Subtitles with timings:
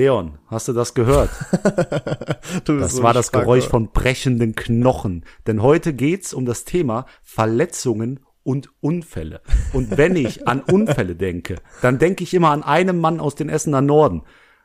[0.00, 1.28] Leon, hast du das gehört?
[2.64, 5.24] Du Das so war das stark, Geräusch von brechenden Knochen.
[5.46, 9.42] Denn heute geht's um das Thema Verletzungen und Unfälle.
[9.74, 13.50] Und wenn ich an Unfälle denke, dann denke ich immer an einen Mann aus den
[13.50, 14.22] Essener Norden.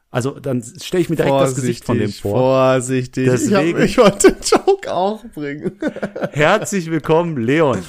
[0.09, 2.37] Also dann stelle ich mir direkt das Gesicht von dem vor.
[2.39, 3.25] Vorsichtig.
[3.29, 5.77] Deswegen- Ich, hab, ich wollte den Joke auch bringen.
[6.31, 7.79] Herzlich willkommen, Leon.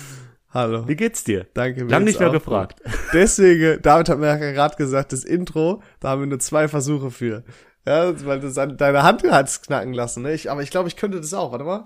[0.56, 0.88] Hallo.
[0.88, 1.46] Wie geht's dir?
[1.52, 1.80] Danke.
[1.80, 2.82] Lang geht's nicht mehr gefragt.
[2.82, 2.92] gut.
[3.12, 7.10] Deswegen, David hat mir ja gerade gesagt, das Intro, da haben wir nur zwei Versuche
[7.10, 7.44] für.
[7.86, 10.32] Ja, weil du an- deine Hand hat's knacken lassen, ne?
[10.32, 11.52] Ich, aber ich glaube, ich könnte das auch.
[11.52, 11.84] Warte mal.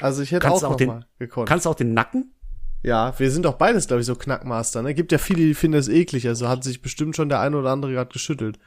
[0.00, 1.50] Also ich hätte Kannst auch, auch den- mal gekonnt.
[1.50, 2.32] Kannst du auch den Nacken?
[2.82, 4.94] ja, wir sind doch beides, glaube ich, so Knackmaster, ne?
[4.94, 6.26] Gibt ja viele, die finden es eklig.
[6.26, 8.58] Also hat sich bestimmt schon der eine oder andere gerade geschüttelt.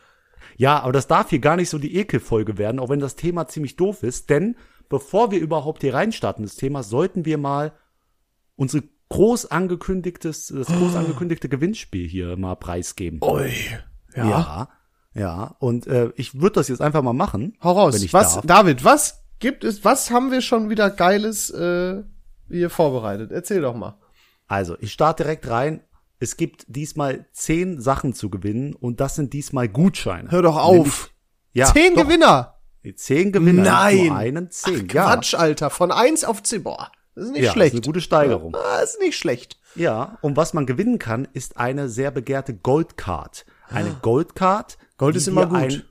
[0.56, 3.48] Ja, aber das darf hier gar nicht so die Ekelfolge werden, auch wenn das Thema
[3.48, 4.30] ziemlich doof ist.
[4.30, 4.56] Denn
[4.90, 7.74] bevor wir überhaupt hier reinstarten, das Thema, sollten wir mal
[8.56, 13.20] unsere groß angekündigtes, das groß angekündigte Gewinnspiel hier mal preisgeben.
[13.24, 13.52] Ui.
[14.16, 14.30] Ja.
[14.30, 14.70] ja.
[15.14, 15.56] ja.
[15.60, 17.58] Und äh, ich würde das jetzt einfach mal machen.
[17.62, 17.96] Hau raus.
[17.96, 18.46] Wenn ich was, darf.
[18.46, 22.04] David, was gibt es, was haben wir schon wieder Geiles äh,
[22.50, 23.32] hier vorbereitet?
[23.32, 23.98] Erzähl doch mal.
[24.48, 25.82] Also, ich starte direkt rein.
[26.20, 30.32] Es gibt diesmal zehn Sachen zu gewinnen und das sind diesmal Gutscheine.
[30.32, 31.12] Hör doch auf.
[31.52, 32.55] Ja, Zehn doch, Gewinner.
[32.94, 33.64] Zehn Gewinner.
[33.64, 34.08] Nein.
[34.08, 34.88] Nur einen, zehn.
[34.90, 35.04] Ach, ja.
[35.06, 35.70] Quatsch, Alter.
[35.70, 36.64] Von eins auf zehn.
[36.64, 37.74] Boah, das ist nicht ja, schlecht.
[37.74, 38.56] Das ist eine gute Steigerung.
[38.56, 39.60] Ah, ist nicht schlecht.
[39.76, 43.46] Ja, und was man gewinnen kann, ist eine sehr begehrte Goldcard.
[43.70, 44.78] Eine Goldcard.
[44.98, 45.58] Gold die ist immer gut.
[45.58, 45.84] Ein,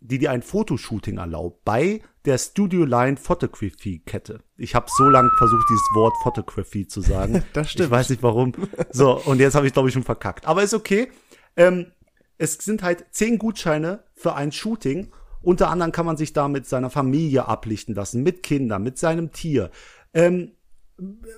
[0.00, 4.40] die dir ein Fotoshooting erlaubt bei der Studio Line Photography Kette.
[4.56, 7.42] Ich habe so lange versucht, dieses Wort Photography zu sagen.
[7.52, 7.86] Das stimmt.
[7.86, 8.52] Ich weiß nicht warum.
[8.90, 10.46] So, und jetzt habe ich, glaube ich, schon verkackt.
[10.46, 11.10] Aber ist okay.
[11.56, 11.92] Ähm,
[12.36, 15.10] es sind halt zehn Gutscheine für ein Shooting.
[15.42, 19.32] Unter anderem kann man sich da mit seiner Familie ablichten lassen, mit Kindern, mit seinem
[19.32, 19.70] Tier,
[20.14, 20.52] ähm,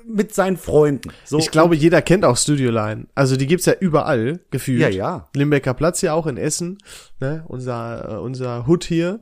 [0.06, 1.10] mit seinen Freunden.
[1.24, 3.06] So, Ich glaube, jeder kennt auch Studio Line.
[3.14, 4.80] Also die gibt's ja überall, gefühlt.
[4.80, 5.28] Ja, ja.
[5.34, 6.78] Limbecker Platz ja auch in Essen,
[7.20, 7.44] ne?
[7.46, 9.20] Unser, äh, unser Hood hier.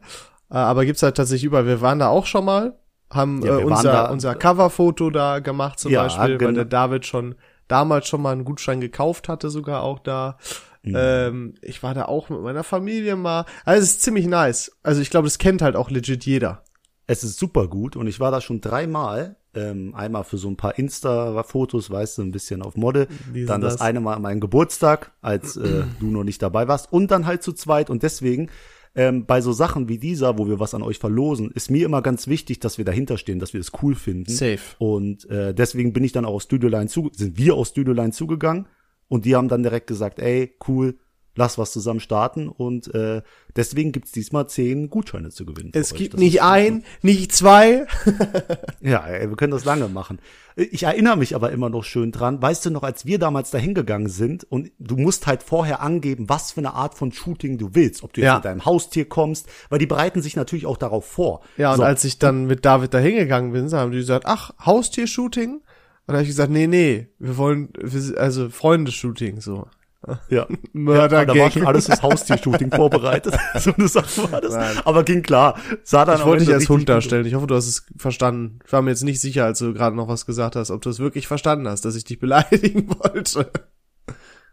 [0.50, 1.66] Äh, aber gibt's halt tatsächlich überall.
[1.66, 2.78] Wir waren da auch schon mal,
[3.12, 6.52] haben Ja, äh, unser, da- unser Coverfoto da gemacht zum Ja, Beispiel, weil genau.
[6.52, 7.34] der David schon
[7.66, 10.38] damals schon mal einen Gutschein gekauft hatte, sogar auch da.
[10.82, 10.94] Mhm.
[10.96, 13.44] Ähm, ich war da auch mit meiner Familie mal.
[13.64, 14.72] Also es ist ziemlich nice.
[14.82, 16.64] Also ich glaube, das kennt halt auch legit jeder.
[17.06, 19.36] Es ist super gut und ich war da schon dreimal.
[19.54, 23.08] Ähm, einmal für so ein paar Insta-Fotos, weißt du, ein bisschen auf Model.
[23.46, 23.80] Dann das, das?
[23.80, 26.92] eine Mal an meinem Geburtstag, als äh, du noch nicht dabei warst.
[26.92, 27.88] Und dann halt zu zweit.
[27.88, 28.50] Und deswegen,
[28.94, 32.02] ähm, bei so Sachen wie dieser, wo wir was an euch verlosen, ist mir immer
[32.02, 34.30] ganz wichtig, dass wir dahinter stehen, dass wir es cool finden.
[34.30, 34.60] Safe.
[34.76, 37.94] Und äh, deswegen bin ich dann auch aus Studio Line zu, sind wir aus Studio
[37.94, 38.66] Line zugegangen
[39.08, 40.98] und die haben dann direkt gesagt, ey, cool,
[41.34, 43.22] lass was zusammen starten und äh,
[43.54, 45.70] deswegen gibt's diesmal zehn Gutscheine zu gewinnen.
[45.72, 47.86] Es gibt Das nicht ein, nicht zwei.
[48.80, 50.18] Ja, ey, wir können das lange machen.
[50.56, 52.42] Ich erinnere mich aber immer noch schön dran.
[52.42, 56.28] Weißt du noch, als wir damals dahin gegangen sind und du musst halt vorher angeben,
[56.28, 58.34] was für eine Art von Shooting du willst, ob du jetzt Ja.
[58.36, 61.42] mit deinem Haustier kommst, weil die bereiten sich natürlich auch darauf vor.
[61.56, 64.50] Ja, und so, als ich dann mit David da hingegangen bin, haben die gesagt, ach,
[64.64, 65.60] Haustiershooting?
[66.08, 67.68] Und da habe ich gesagt, nee, nee, wir wollen,
[68.16, 69.68] also Freunde-Shooting, so.
[70.30, 70.46] ja.
[70.72, 73.36] Mörder ja, da war schon alles fürs Haustier-Shooting vorbereitet.
[73.58, 74.54] so eine Sache war das.
[74.54, 74.76] Nein.
[74.86, 75.60] Aber ging klar.
[75.82, 77.26] Sah dann Ich wollte dich als Hund darstellen.
[77.26, 78.60] Ich hoffe, du hast es verstanden.
[78.64, 80.88] Ich war mir jetzt nicht sicher, als du gerade noch was gesagt hast, ob du
[80.88, 83.50] es wirklich verstanden hast, dass ich dich beleidigen wollte.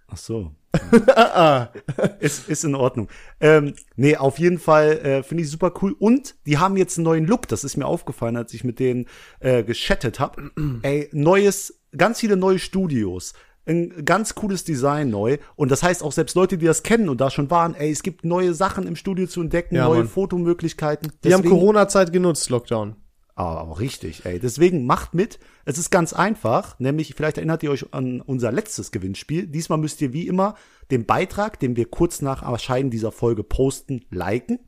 [0.07, 0.51] Ach so.
[2.19, 3.07] ist, ist in Ordnung.
[3.39, 5.95] Ähm, nee, auf jeden Fall äh, finde ich super cool.
[5.97, 7.47] Und die haben jetzt einen neuen Look.
[7.47, 9.07] Das ist mir aufgefallen, als ich mit denen
[9.39, 10.51] äh, geschattet habe.
[10.83, 13.33] Ey, neues, ganz viele neue Studios.
[13.67, 15.38] Ein ganz cooles Design neu.
[15.55, 18.03] Und das heißt auch selbst Leute, die das kennen und da schon waren, ey, es
[18.03, 20.07] gibt neue Sachen im Studio zu entdecken, Ja, neue Mann.
[20.07, 21.11] Fotomöglichkeiten.
[21.23, 22.95] Die haben Deswegen- Corona-Zeit genutzt, Lockdown.
[23.35, 24.40] Aber auch richtig, ey.
[24.40, 25.40] Deswegen macht mit.
[25.66, 29.47] Es ist ganz einfach, nämlich vielleicht erinnert ihr euch an unser letztes Gewinnspiel.
[29.47, 30.56] Diesmal müsst ihr wie immer
[30.90, 34.59] den Beitrag, den wir kurz nach Erscheinen dieser Folge posten, liken.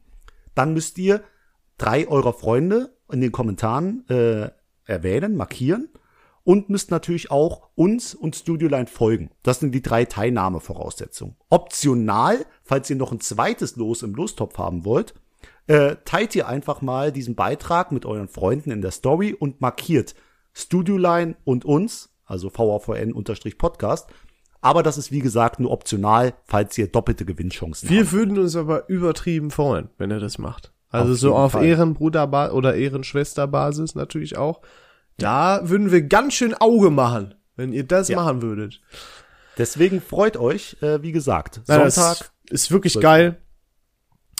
[0.54, 1.24] Dann müsst ihr
[1.78, 4.50] drei eurer Freunde in den Kommentaren äh,
[4.84, 5.90] erwähnen, markieren
[6.44, 9.30] und müsst natürlich auch uns und Studioline folgen.
[9.44, 11.36] Das sind die drei Teilnahmevoraussetzungen.
[11.50, 15.14] Optional, falls ihr noch ein zweites Los im Lostopf haben wollt,
[15.68, 20.16] äh, teilt ihr einfach mal diesen Beitrag mit euren Freunden in der Story und markiert
[20.54, 24.08] Studioline und uns, also VAVN-Podcast.
[24.62, 28.12] Aber das ist wie gesagt nur optional, falls ihr doppelte Gewinnchancen Wir habt.
[28.12, 30.74] würden uns aber übertrieben freuen, wenn er das macht.
[30.90, 31.66] Also Auf so auf Fall.
[31.66, 34.62] Ehrenbruder- oder Ehrenschwesterbasis natürlich auch.
[35.18, 38.18] Da würden wir ganz schön Auge machen, wenn ihr das Ja.
[38.18, 38.82] machen würdet.
[39.58, 42.32] Deswegen freut euch, äh, wie gesagt, Nein, Sonntag.
[42.50, 43.42] Ist wirklich 12 geil.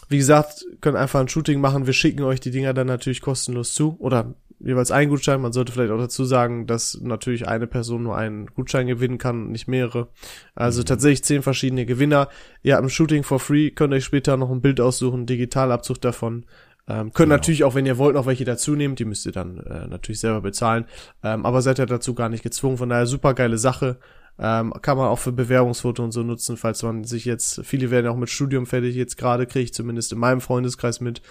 [0.10, 1.86] Wie gesagt, könnt einfach ein Shooting machen.
[1.86, 3.98] Wir schicken euch die Dinger dann natürlich kostenlos zu.
[4.00, 5.42] Oder jeweils einen Gutschein.
[5.42, 9.52] Man sollte vielleicht auch dazu sagen, dass natürlich eine Person nur einen Gutschein gewinnen kann,
[9.52, 10.08] nicht mehrere.
[10.56, 12.30] Also tatsächlich zehn verschiedene Gewinner.
[12.64, 16.46] Ihr habt ein Shooting for free, könnt euch später noch ein Bild aussuchen, Digitalabzug davon.
[16.90, 18.96] Ähm, könnt natürlich auch, wenn ihr wollt, noch welche dazu nehmen.
[18.96, 20.86] Die müsst ihr dann äh, natürlich selber bezahlen.
[21.22, 22.78] Ähm, aber seid ja dazu gar nicht gezwungen.
[22.78, 24.00] Von daher super geile Sache.
[24.40, 28.08] Ähm, kann man auch für Bewerbungsfoto und so nutzen, falls man sich jetzt, viele werden
[28.08, 31.22] auch mit Studium fertig, jetzt gerade kriege ich zumindest in meinem Freundeskreis mit.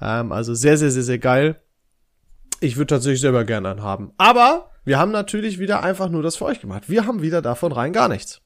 [0.00, 1.60] Ähm, also sehr, sehr, sehr, sehr geil.
[2.60, 4.12] Ich würde tatsächlich selber gerne einen haben.
[4.16, 6.88] Aber wir haben natürlich wieder einfach nur das für euch gemacht.
[6.88, 8.42] Wir haben wieder davon rein gar nichts.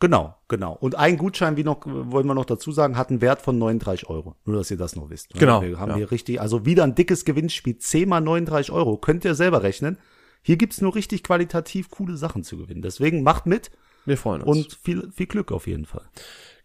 [0.00, 0.72] Genau, genau.
[0.80, 4.08] Und ein Gutschein, wie noch, wollen wir noch dazu sagen, hat einen Wert von 39
[4.08, 4.34] Euro.
[4.46, 5.34] Nur, dass ihr das noch wisst.
[5.34, 5.96] Genau, Wir haben ja.
[5.96, 7.76] hier richtig, also wieder ein dickes Gewinnspiel.
[7.76, 8.96] 10 mal 39 Euro.
[8.96, 9.98] Könnt ihr selber rechnen.
[10.42, 12.82] Hier gibt's nur richtig qualitativ coole Sachen zu gewinnen.
[12.82, 13.70] Deswegen macht mit
[14.04, 14.56] Wir freuen uns.
[14.56, 16.04] und viel, viel Glück auf jeden Fall.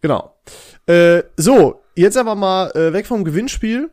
[0.02, 0.36] Genau.
[0.86, 3.90] Äh, so, jetzt aber mal äh, weg vom Gewinnspiel.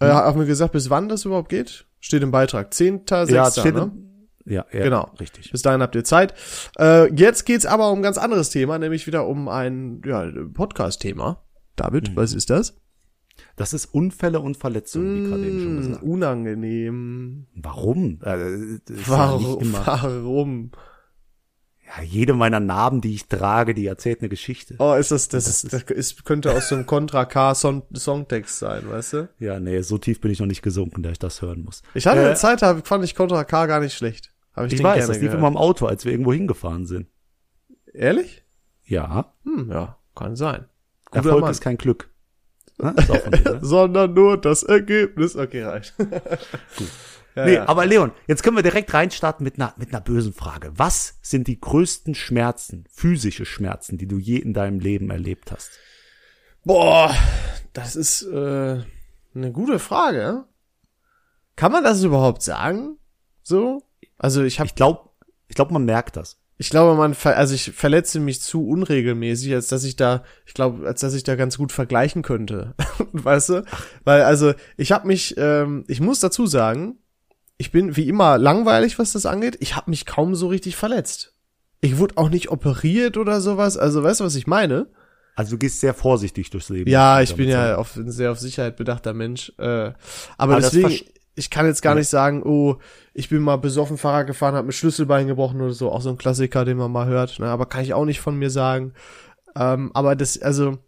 [0.00, 1.86] Äh, haben wir gesagt, bis wann das überhaupt geht?
[2.00, 2.72] Steht im Beitrag.
[2.72, 3.32] 10.6.
[3.32, 3.92] Ja, steht ne?
[4.44, 5.10] ja, ja, Genau.
[5.18, 5.50] Richtig.
[5.50, 6.34] Bis dahin habt ihr Zeit.
[6.78, 11.42] Äh, jetzt geht's aber um ein ganz anderes Thema, nämlich wieder um ein ja, Podcast-Thema.
[11.76, 12.76] David, was ist das?
[13.56, 16.02] Das ist Unfälle und Verletzungen, wie gerade eben schon Mm, gesagt.
[16.02, 17.46] unangenehm.
[17.54, 18.20] Warum?
[18.22, 19.72] Äh, das ist ja Warum?
[19.72, 20.70] Warum?
[21.96, 24.74] ja, jede meiner Narben, die ich trage, die erzählt eine Geschichte.
[24.78, 28.58] Oh, ist das, das, ist, das ist, könnte aus so einem Contra K Song, Songtext
[28.58, 29.28] sein, weißt du?
[29.38, 31.82] Ja, nee, so tief bin ich noch nicht gesunken, dass ich das hören muss.
[31.94, 34.32] Ich hatte Äh, eine Zeit, da fand ich Contra K gar nicht schlecht.
[34.54, 37.06] Hab ich, Ich weiß, das lief immer im Auto, als wir irgendwo hingefahren sind.
[37.94, 38.44] Ehrlich?
[38.84, 40.66] Ja, Hm, ja, kann sein.
[41.06, 41.50] Guter Erfolg Mann.
[41.52, 42.10] ist kein Glück.
[42.78, 42.94] Ne?
[42.94, 43.58] Dir, ne?
[43.62, 45.36] Sondern nur das Ergebnis.
[45.36, 45.94] Okay, reicht.
[47.34, 47.68] Ja, Nee, ja.
[47.68, 50.72] aber Leon, jetzt können wir direkt reinstarten mit einer, mit einer bösen Frage.
[50.76, 55.70] Was sind die größten Schmerzen, physische Schmerzen, die du je in deinem Leben erlebt hast?
[56.64, 57.14] Boah,
[57.74, 58.82] das ist äh,
[59.34, 60.46] eine gute Frage.
[61.54, 62.96] Kann man das überhaupt sagen?
[63.44, 63.82] So?
[64.16, 65.08] Also ich habe, Ich glaube,
[65.46, 66.37] ich glaube, man merkt das.
[66.58, 70.54] Ich glaube, man, ver also ich verletze mich zu unregelmäßig, als dass ich da, ich
[70.54, 72.74] glaube, als dass ich da ganz gut vergleichen könnte,
[73.12, 73.64] weißt du?
[74.04, 76.98] Weil also ich habe mich, ähm, ich muss dazu sagen,
[77.56, 79.56] ich bin wie immer langweilig, was das angeht.
[79.60, 81.34] Ich habe mich kaum so richtig verletzt.
[81.80, 83.76] Ich wurde auch nicht operiert oder sowas.
[83.76, 84.88] Also weißt du, was ich meine?
[85.36, 86.90] Also du gehst sehr vorsichtig durchs Leben.
[86.90, 89.52] Ja, ich bin ja auf, ein sehr auf Sicherheit bedachter Mensch.
[89.58, 89.94] Äh, aber
[90.38, 91.04] Aber das deswegen, versch-
[91.38, 92.76] ich kann jetzt gar nicht sagen, oh,
[93.14, 95.90] ich bin mal besoffen Fahrrad gefahren, habe mir Schlüsselbein gebrochen oder so.
[95.90, 97.38] Auch so ein Klassiker, den man mal hört.
[97.38, 97.46] Ne?
[97.46, 98.92] Aber kann ich auch nicht von mir sagen.
[99.54, 100.78] Ähm, aber das, also,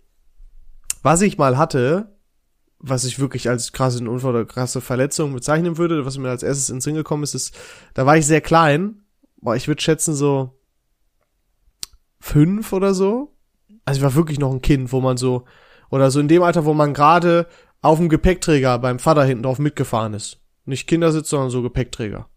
[1.02, 2.16] was ich mal hatte,
[2.78, 6.70] was ich wirklich als krassen Unfall oder krasse Verletzung bezeichnen würde, was mir als erstes
[6.70, 7.56] ins Sinn gekommen ist, ist,
[7.94, 9.02] da war ich sehr klein.
[9.40, 10.58] Boah, ich würde schätzen so
[12.18, 13.36] fünf oder so.
[13.84, 15.44] Also ich war wirklich noch ein Kind, wo man so,
[15.90, 17.46] oder so in dem Alter, wo man gerade
[17.82, 20.38] auf dem Gepäckträger beim Vater hinten drauf mitgefahren ist.
[20.64, 22.28] Nicht Kindersitz, sondern so Gepäckträger.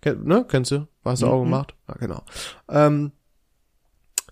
[0.00, 0.46] Ken, ne?
[0.48, 0.86] Kennst du?
[1.04, 1.44] Hast du auch Mhm.
[1.50, 1.74] gemacht?
[1.88, 2.22] Ja, genau.
[2.68, 3.12] Ähm,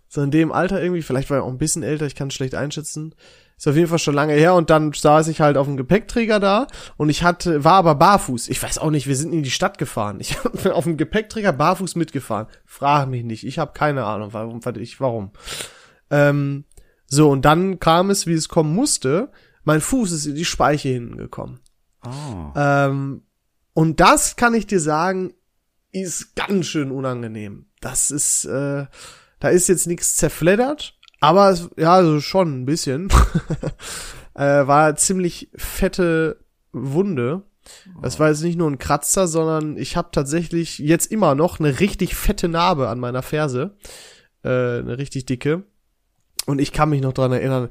[0.08, 2.34] so in dem Alter irgendwie, vielleicht war ich auch ein bisschen älter, ich kann es
[2.34, 3.14] schlecht einschätzen.
[3.58, 6.38] Ist auf jeden Fall schon lange her und dann saß ich halt auf dem Gepäckträger
[6.38, 8.48] da und ich hatte, war aber barfuß.
[8.48, 10.20] Ich weiß auch nicht, wir sind in die Stadt gefahren.
[10.20, 12.46] Ich bin auf dem Gepäckträger barfuß mitgefahren.
[12.64, 15.32] Frag mich nicht, ich habe keine Ahnung, warum, ich, warum.
[16.10, 16.64] Ähm,
[17.06, 19.30] so, und dann kam es, wie es kommen musste.
[19.64, 21.60] Mein Fuß ist in die Speiche hinten gekommen.
[22.00, 22.86] Ah.
[22.86, 23.22] Ähm,
[23.74, 25.34] und das kann ich dir sagen,
[25.92, 27.66] ist ganz schön unangenehm.
[27.80, 28.86] Das ist, äh,
[29.40, 33.08] da ist jetzt nichts zerfleddert, aber es, ja, also schon ein bisschen.
[34.34, 37.42] äh, war ziemlich fette Wunde.
[38.00, 41.80] Das war jetzt nicht nur ein Kratzer, sondern ich habe tatsächlich jetzt immer noch eine
[41.80, 43.76] richtig fette Narbe an meiner Ferse.
[44.42, 45.64] Äh, eine richtig dicke.
[46.46, 47.68] Und ich kann mich noch dran erinnern,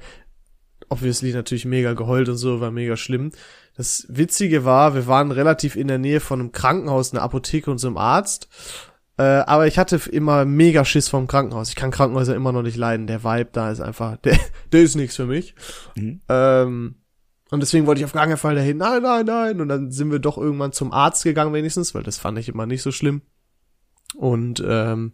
[0.89, 3.31] obviously natürlich mega geheult und so, war mega schlimm.
[3.75, 7.77] Das Witzige war, wir waren relativ in der Nähe von einem Krankenhaus, einer Apotheke und
[7.77, 8.47] so einem Arzt.
[9.17, 11.69] Äh, aber ich hatte immer mega Schiss vom Krankenhaus.
[11.69, 13.07] Ich kann Krankenhäuser immer noch nicht leiden.
[13.07, 14.37] Der Vibe da ist einfach, der,
[14.71, 15.55] der ist nichts für mich.
[15.95, 16.21] Mhm.
[16.29, 16.95] Ähm,
[17.49, 18.77] und deswegen wollte ich auf gar keinen Fall dahin.
[18.77, 19.61] Nein, nein, nein.
[19.61, 22.65] Und dann sind wir doch irgendwann zum Arzt gegangen wenigstens, weil das fand ich immer
[22.65, 23.21] nicht so schlimm.
[24.15, 25.13] Und ähm,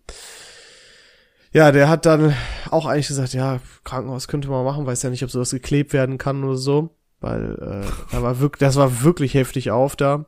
[1.53, 2.35] ja, der hat dann
[2.71, 6.17] auch eigentlich gesagt, ja, Krankenhaus könnte man machen, weiß ja nicht, ob sowas geklebt werden
[6.17, 6.89] kann oder so.
[7.21, 10.25] Weil äh, da war wirklich, das war wirklich heftig auf da.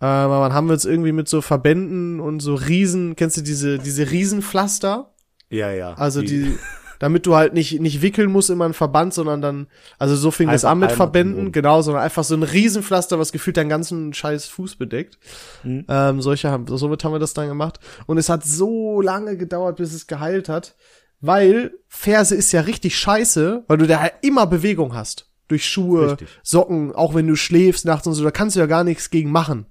[0.00, 3.42] Äh, aber dann haben wir uns irgendwie mit so Verbänden und so Riesen, kennst du
[3.42, 5.14] diese, diese Riesenpflaster?
[5.48, 5.94] Ja, ja.
[5.94, 6.58] Also die,
[6.98, 9.66] damit du halt nicht, nicht wickeln musst immer einen Verband, sondern dann,
[9.98, 13.32] also so fing das Einfach an mit Verbänden, genau, sondern einfach so ein Riesenpflaster, was
[13.32, 15.18] gefühlt deinen ganzen scheiß Fuß bedeckt.
[15.62, 15.84] Mhm.
[15.88, 17.80] Ähm, solche haben, somit haben wir das dann gemacht.
[18.06, 20.76] Und es hat so lange gedauert, bis es geheilt hat,
[21.20, 25.30] weil Ferse ist ja richtig scheiße, weil du da halt immer Bewegung hast.
[25.48, 26.28] durch Schuhe, Richtig.
[26.42, 29.30] Socken, auch wenn du schläfst nachts und so, da kannst du ja gar nichts gegen
[29.30, 29.66] machen.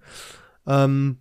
[0.65, 1.17] Ähm,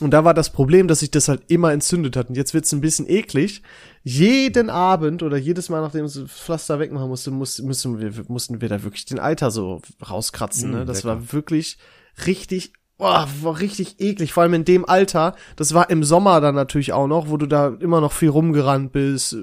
[0.00, 2.28] und da war das Problem, dass sich das halt immer entzündet hat.
[2.28, 3.62] Und jetzt wird's ein bisschen eklig.
[4.04, 8.68] Jeden Abend oder jedes Mal, nachdem das Pflaster wegmachen musste, mussten, mussten, wir, mussten wir
[8.68, 10.70] da wirklich den Alter so rauskratzen.
[10.70, 10.84] Ne?
[10.84, 11.78] Mm, Das war wirklich
[12.26, 14.32] richtig, oh, war richtig eklig.
[14.32, 15.34] Vor allem in dem Alter.
[15.56, 18.92] Das war im Sommer dann natürlich auch noch, wo du da immer noch viel rumgerannt
[18.92, 19.36] bist,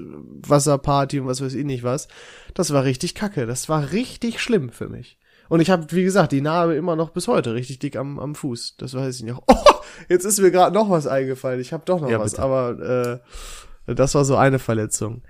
[0.46, 2.08] Wasserparty und was weiß ich nicht was.
[2.54, 3.44] Das war richtig kacke.
[3.44, 5.18] Das war richtig schlimm für mich.
[5.48, 8.34] Und ich habe, wie gesagt, die Narbe immer noch bis heute richtig dick am, am
[8.34, 8.76] Fuß.
[8.78, 9.36] Das weiß ich nicht.
[9.48, 11.60] Oh, jetzt ist mir gerade noch was eingefallen.
[11.60, 12.42] Ich habe doch noch Ja, was, bitte.
[12.42, 13.22] aber
[13.86, 15.22] äh, das war so eine Verletzung.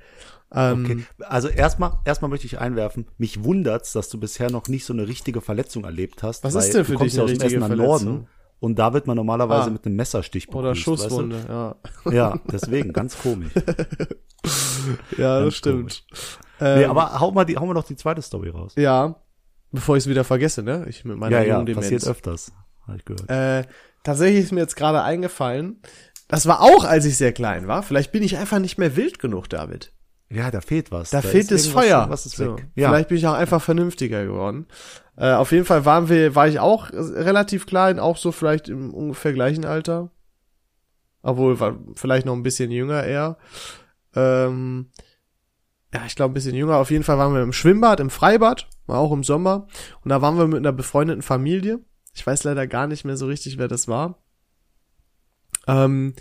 [0.53, 1.05] Ähm, Okay.
[1.29, 5.07] Also erstmal, erstmal möchte ich einwerfen, mich wundert's, dass du bisher noch nicht so eine
[5.09, 6.43] richtige Verletzung erlebt hast.
[6.45, 7.77] Was ist denn für dich eine aus richtige Verletzung?
[7.87, 8.27] Norden
[8.59, 9.73] und da wird man normalerweise Ah.
[9.73, 11.09] mit einem Messerstich Oder begrüßt, weißt du?
[11.09, 11.77] Schusswunde, ja.
[12.13, 13.53] Ja, deswegen, ganz komisch.
[15.19, 16.05] Ja, das Ganz stimmt.
[16.61, 18.73] nee, Ähm, aber hau mal, die, hau mal noch die zweite Story raus.
[18.77, 19.17] ja,
[19.77, 20.87] bevor ich es wieder vergesse, ne?
[20.89, 22.53] Ich mit meiner ja, ja, passiert öfters,
[22.87, 23.31] habe ich gehört.
[23.31, 23.69] Äh,
[24.03, 25.81] tatsächlich ist mir jetzt gerade eingefallen.
[26.29, 27.83] Das war auch, als ich sehr klein war.
[27.85, 29.93] Vielleicht bin ich einfach nicht mehr wild genug, David.
[30.29, 31.11] ja, da fehlt was.
[31.11, 32.07] Da, fehlt ist das Feuer.
[32.11, 32.57] Was ist So.
[32.57, 32.67] weg?
[32.75, 34.67] Ja, Vielleicht bin ich auch einfach vernünftiger geworden.
[35.17, 38.93] Äh, auf jeden Fall waren wir, war ich auch relativ klein, auch so vielleicht im
[38.93, 40.11] ungefähr gleichen Alter.
[41.23, 43.37] Obwohl, war vielleicht noch ein bisschen jünger eher.
[44.15, 44.91] Ähm,
[45.95, 46.77] ja, ich glaube ein bisschen jünger.
[46.77, 49.67] Auf jeden Fall waren wir im Schwimmbad, im Freibad, war auch im Sommer.
[50.03, 51.81] Und da waren wir mit einer befreundeten Familie.
[52.15, 54.23] Ich weiß leider gar nicht mehr so richtig, wer das war.
[55.67, 56.15] Ähm,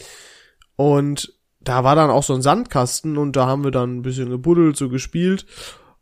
[0.75, 4.29] und da war dann auch so ein Sandkasten und da haben wir dann ein bisschen
[4.29, 5.45] gebuddelt, so gespielt.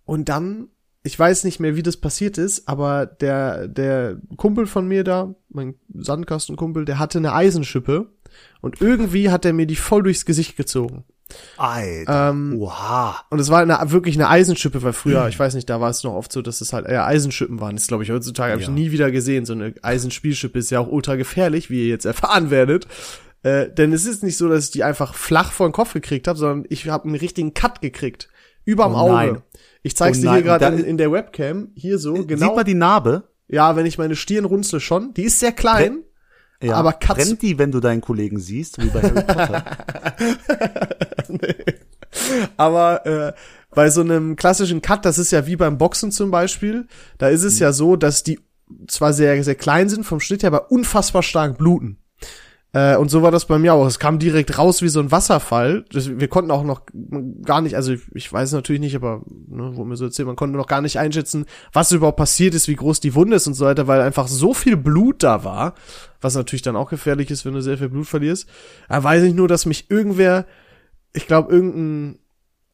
[0.03, 0.69] Und dann,
[1.03, 5.35] ich weiß nicht mehr, wie das passiert ist, aber der, der Kumpel von mir da,
[5.49, 8.09] mein Sandkastenkumpel, der hatte eine Eisenschippe
[8.61, 11.05] und irgendwie hat er mir die voll durchs Gesicht gezogen.
[11.57, 12.29] Alter.
[12.29, 13.15] Ähm, Oha.
[13.29, 16.03] und es war eine, wirklich eine Eisenschippe, weil früher, ich weiß nicht, da war es
[16.03, 17.75] noch oft so, dass es halt eher Eisenschippen waren.
[17.75, 18.73] Das glaube ich heutzutage habe ich Ja.
[18.73, 19.45] nie wieder gesehen.
[19.45, 22.87] So eine Eisenspielschippe ist ja auch ultra gefährlich, wie ihr jetzt erfahren werdet.
[23.43, 26.27] Äh, denn es ist nicht so, dass ich die einfach flach vor den Kopf gekriegt
[26.27, 28.29] habe, sondern ich habe einen richtigen Cut gekriegt.
[28.65, 29.11] Überm Oh Auge.
[29.13, 29.41] nein.
[29.81, 31.69] Ich zeig's Oh dir hier gerade in, in der Webcam.
[31.75, 32.55] Hier so, Sieht genau.
[32.55, 33.23] man die Narbe?
[33.49, 35.13] ja, wenn ich meine Stirn runzle schon.
[35.15, 35.99] Die ist sehr klein.
[36.63, 36.75] Ja.
[36.75, 39.63] Aber Katz- Brennt die, wenn du deinen Kollegen siehst, wie bei Harry Potter?
[42.57, 43.33] Aber äh,
[43.71, 47.41] bei so einem klassischen Cut, das ist ja wie beim Boxen zum Beispiel, da ist
[47.41, 47.47] Mhm.
[47.47, 48.39] es ja so, dass die
[48.87, 51.97] zwar sehr, sehr klein sind vom Schnitt her, aber unfassbar stark bluten.
[52.73, 53.85] Äh, und so war das bei mir auch.
[53.85, 55.85] Es kam direkt raus wie so ein Wasserfall.
[55.91, 56.81] Das, wir konnten auch noch
[57.45, 60.35] gar nicht, also ich, ich weiß natürlich nicht, aber ne, wo mir so erzählt, man
[60.35, 63.53] konnte noch gar nicht einschätzen, was überhaupt passiert ist, wie groß die Wunde ist und
[63.53, 65.75] so weiter, weil einfach so viel Blut da war,
[66.19, 68.49] was natürlich dann auch gefährlich ist, wenn du sehr viel Blut verlierst.
[68.89, 70.45] Da weiß ich nur, dass mich irgendwer,
[71.13, 72.19] ich glaube, irgendein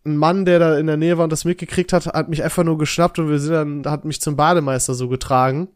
[0.06, 2.64] ein Mann, der da in der Nähe war und das mitgekriegt hat, hat mich einfach
[2.64, 5.68] nur geschnappt und wir sind dann, hat mich zum Bademeister so getragen.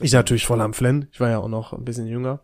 [0.00, 1.08] Ich natürlich voll am Flennen.
[1.10, 2.40] Ich war ja auch noch ein bisschen jünger.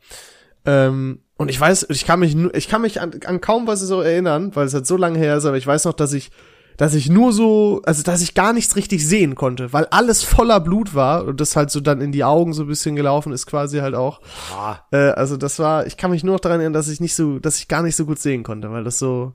[0.66, 3.80] Ähm, und ich weiß, ich kann mich, nur, ich kann mich an, an kaum was
[3.80, 6.30] so erinnern, weil es halt so lange her ist, aber ich weiß noch, dass ich,
[6.76, 10.60] dass ich nur so, also dass ich gar nichts richtig sehen konnte, weil alles voller
[10.60, 13.46] Blut war und das halt so dann in die Augen so ein bisschen gelaufen ist
[13.46, 14.20] quasi halt auch.
[14.56, 17.14] Ah, Äh, also das war, ich kann mich nur noch daran erinnern, dass ich nicht
[17.14, 19.34] so, dass ich gar nicht so gut sehen konnte, weil das so,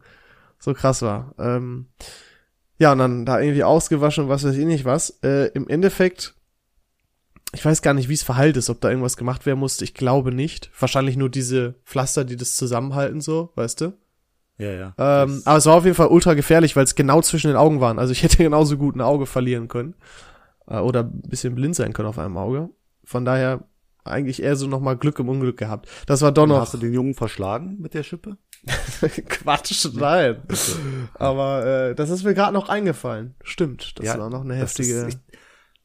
[0.60, 1.34] so krass war.
[1.38, 1.88] Ähm,
[2.80, 5.20] ja, und dann da irgendwie ausgewaschen und was weiß ich nicht was.
[5.24, 6.36] Äh, Im Endeffekt,
[7.58, 9.84] ich weiß gar nicht, wie es verheilt ist, ob da irgendwas gemacht werden musste.
[9.84, 10.70] Ich glaube nicht.
[10.80, 13.94] Wahrscheinlich nur diese Pflaster, die das zusammenhalten, so, weißt du?
[14.60, 14.94] ja, ja.
[14.98, 17.80] Ähm, aber es war auf jeden Fall ultra gefährlich, weil es genau zwischen den Augen
[17.82, 18.00] waren.
[18.00, 19.96] Also ich hätte genauso gut ein Auge verlieren können.
[20.68, 22.70] Äh, oder ein bisschen blind sein können auf einem Auge.
[23.04, 23.64] Von daher
[24.04, 25.90] eigentlich eher so nochmal Glück im Unglück gehabt.
[26.06, 26.62] Das war doch noch.
[26.62, 28.38] Hast du den Jungen verschlagen mit der Schippe?
[29.30, 30.38] Quatsch, nein.
[31.16, 33.36] Aber äh, das ist mir gerade noch eingefallen.
[33.44, 35.38] Stimmt, das Ja, war noch eine das heftige ist- ich-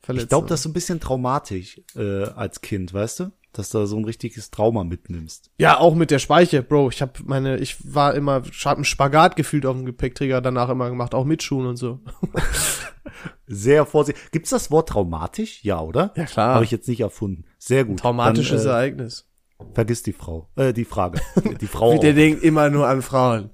[0.02, 0.24] Verletzung.
[0.26, 3.32] Ich glaube, das ist so ein bisschen traumatisch äh, als Kind, weißt du?
[3.52, 5.50] Dass du so ein richtiges Trauma mitnimmst.
[5.58, 6.88] ja, auch mit der Speiche, Bro.
[6.88, 10.70] Ich habe meine, ich war immer, ich hab einen Spagat gefühlt auf dem Gepäckträger danach
[10.70, 12.00] immer gemacht, auch mit Schuhen und so.
[13.46, 14.30] Sehr vorsichtig.
[14.32, 15.62] Gibt's das Wort traumatisch?
[15.64, 16.12] Ja, oder?
[16.16, 16.54] Ja, klar.
[16.54, 17.44] Habe ich jetzt nicht erfunden.
[17.58, 17.98] Sehr gut.
[18.00, 19.28] Traumatisches Dann, Ereignis.
[19.58, 20.48] äh, Vergiss die Frau.
[20.56, 21.20] Äh, die Frage.
[21.60, 21.94] Die Frau.
[21.94, 23.50] Wie der denkt immer nur an Frauen.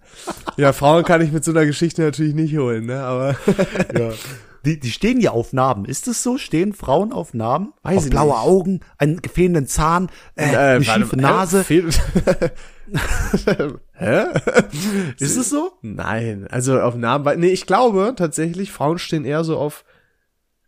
[0.57, 3.01] Ja, Frauen kann ich mit so einer Geschichte natürlich nicht holen, ne?
[3.03, 3.33] Aber
[3.99, 4.13] ja.
[4.65, 5.85] Die, die stehen ja auf Narben.
[5.85, 6.39] Ist es so?
[6.39, 7.73] Stehen Frauen auf Narben?
[7.83, 8.39] Weiß auf blaue nicht.
[8.39, 11.23] Augen, einen gefehlenden Zahn, äh, eine warte, schiefe hä?
[11.23, 11.65] Nase.
[13.93, 14.25] Hä?
[15.19, 15.73] Ist es so?
[15.83, 19.85] Nein, also auf Namen, weil- nee, ich glaube tatsächlich, Frauen stehen eher so auf,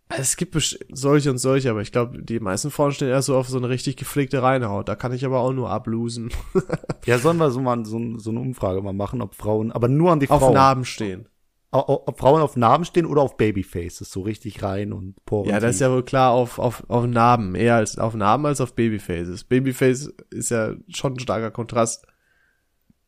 [0.09, 0.57] es gibt
[0.93, 3.69] solche und solche, aber ich glaube, die meisten Frauen stehen eher so auf so eine
[3.69, 4.89] richtig gepflegte Reinhaut.
[4.89, 6.31] Da kann ich aber auch nur ablosen.
[7.07, 10.13] Ja, sollen wir so mal so, so eine Umfrage mal machen, ob Frauen, aber nur
[10.13, 10.53] an die auf Frauen.
[10.53, 11.27] Narben stehen.
[11.73, 15.49] Ob Frauen auf Narben stehen oder auf Babyfaces, so richtig rein und Poren.
[15.49, 18.61] Ja, das ist ja wohl klar auf, auf, auf Narben, eher als auf Narben als
[18.61, 19.45] auf Babyfaces.
[19.45, 22.07] Babyface ist ja schon ein starker Kontrast.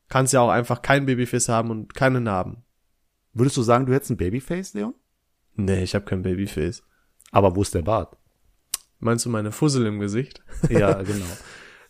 [0.09, 2.63] Kannst ja auch einfach kein Babyface haben und keine Narben.
[3.33, 4.95] Würdest du sagen, du hättest ein Babyface, Leon?
[5.55, 6.83] Nee, ich habe kein Babyface.
[7.33, 8.17] Aber wo ist der Bart?
[9.01, 10.43] Meinst du meine Fussel im Gesicht?
[10.71, 11.25] Ja, genau.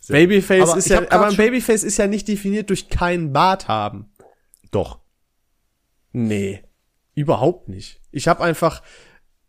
[0.07, 4.11] Babyface aber ist ja, aber ein Babyface ist ja nicht definiert durch keinen Bart haben.
[4.71, 5.02] Doch.
[6.13, 6.63] Nee,
[7.15, 7.99] überhaupt nicht.
[8.11, 8.81] Ich habe einfach,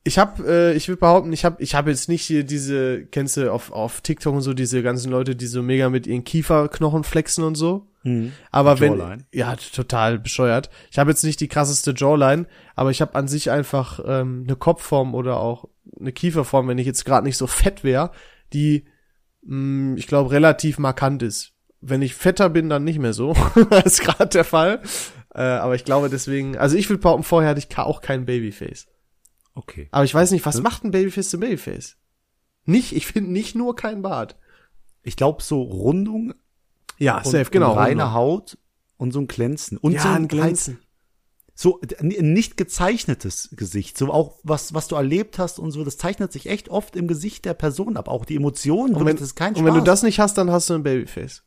[0.02, 3.37] ich habe, äh, ich würde behaupten, ich habe, ich habe jetzt nicht hier diese, kennst
[3.37, 7.04] du auf auf TikTok und so diese ganzen Leute, die so mega mit ihren Kieferknochen
[7.04, 7.87] flexen und so.
[8.02, 8.33] Mhm.
[8.50, 9.25] Aber wenn, Jawline.
[9.33, 10.71] ja, total bescheuert.
[10.90, 14.56] Ich habe jetzt nicht die krasseste Jawline, aber ich habe an sich einfach ähm, eine
[14.56, 15.68] Kopfform oder auch
[15.99, 18.11] eine Kieferform, wenn ich jetzt gerade nicht so fett wäre,
[18.52, 18.85] die,
[19.42, 21.53] mh, mm, ich glaube, relativ markant ist.
[21.86, 23.34] Wenn ich fetter bin, dann nicht mehr so.
[23.70, 24.80] das ist gerade der Fall.
[25.34, 28.86] Äh, aber ich glaube deswegen, also ich will behaupten, vorher hatte ich auch kein Babyface.
[29.54, 29.88] Okay.
[29.90, 31.96] Aber ich weiß nicht, was macht ein Babyface zum Babyface?
[32.64, 34.36] Nicht, ich finde nicht nur kein Bart.
[35.02, 36.34] Ich glaube so Rundung.
[36.98, 37.72] Ja, und, safe, genau.
[37.72, 38.14] Und reine Rundung.
[38.14, 38.58] Haut
[38.96, 39.78] und so ein Glänzen.
[39.78, 40.78] Und ja, so ein, ein Glänzen.
[41.54, 45.98] So ein nicht gezeichnetes Gesicht, so auch was was du erlebt hast und so, das
[45.98, 48.96] zeichnet sich echt oft im Gesicht der Person ab, auch die Emotionen.
[48.96, 49.60] Und wenn, das ist kein Spaß.
[49.60, 51.44] Und wenn du das nicht hast, dann hast du ein Babyface.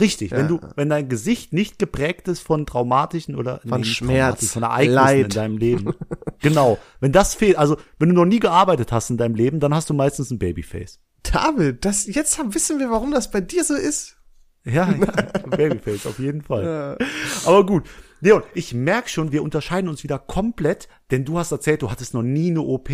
[0.00, 0.38] Richtig, ja.
[0.38, 4.62] wenn du, wenn dein Gesicht nicht geprägt ist von traumatischen oder von nee, Schmerz, von
[4.62, 5.24] Ereignissen Leid.
[5.24, 5.94] in deinem Leben.
[6.40, 6.78] genau.
[7.00, 9.90] Wenn das fehlt, also wenn du noch nie gearbeitet hast in deinem Leben, dann hast
[9.90, 11.00] du meistens ein Babyface.
[11.22, 14.16] David, das, jetzt wissen wir, warum das bei dir so ist.
[14.64, 14.92] Ja, ja
[15.50, 16.64] Babyface, auf jeden Fall.
[17.00, 17.06] Ja.
[17.46, 17.88] Aber gut.
[18.20, 22.14] Leon, ich merk schon, wir unterscheiden uns wieder komplett, denn du hast erzählt, du hattest
[22.14, 22.90] noch nie eine OP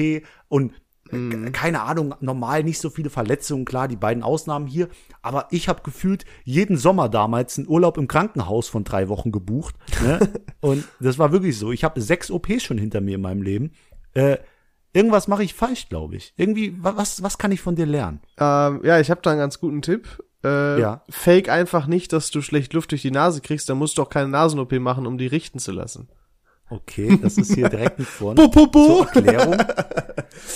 [0.48, 0.72] und
[1.14, 1.52] Mhm.
[1.52, 4.88] Keine Ahnung, normal nicht so viele Verletzungen, klar, die beiden Ausnahmen hier.
[5.22, 9.74] Aber ich habe gefühlt jeden Sommer damals einen Urlaub im Krankenhaus von drei Wochen gebucht.
[10.02, 10.20] Ne?
[10.60, 11.72] Und das war wirklich so.
[11.72, 13.72] Ich habe sechs OPs schon hinter mir in meinem Leben.
[14.14, 14.38] Äh,
[14.92, 16.34] irgendwas mache ich falsch, glaube ich.
[16.36, 18.20] Irgendwie, was, was kann ich von dir lernen?
[18.38, 20.22] Ähm, ja, ich habe da einen ganz guten Tipp.
[20.44, 21.02] Äh, ja.
[21.08, 24.10] Fake einfach nicht, dass du schlecht Luft durch die Nase kriegst, dann musst du auch
[24.10, 26.08] keine Nasen-OP machen, um die richten zu lassen.
[26.74, 28.34] Okay, das ist hier direkt mit vorne.
[28.34, 29.04] bo, bo, bo.
[29.04, 29.56] Zur Erklärung.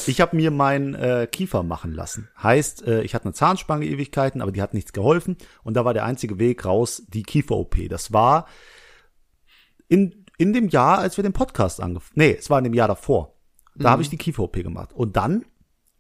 [0.08, 2.28] Ich habe mir meinen äh, Kiefer machen lassen.
[2.42, 5.36] Heißt, äh, ich hatte eine Zahnspange Ewigkeiten, aber die hat nichts geholfen.
[5.62, 7.88] Und da war der einzige Weg raus die Kiefer-OP.
[7.88, 8.46] Das war
[9.86, 12.88] in, in dem Jahr, als wir den Podcast angefangen Nee, es war in dem Jahr
[12.88, 13.36] davor.
[13.76, 13.92] Da mhm.
[13.92, 14.92] habe ich die Kiefer-OP gemacht.
[14.92, 15.44] Und dann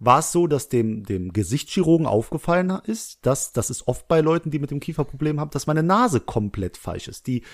[0.00, 4.50] war es so, dass dem, dem Gesichtschirurgen aufgefallen ist, dass das ist oft bei Leuten,
[4.50, 7.28] die mit dem Kieferproblem haben, dass meine Nase komplett falsch ist.
[7.28, 7.44] Die,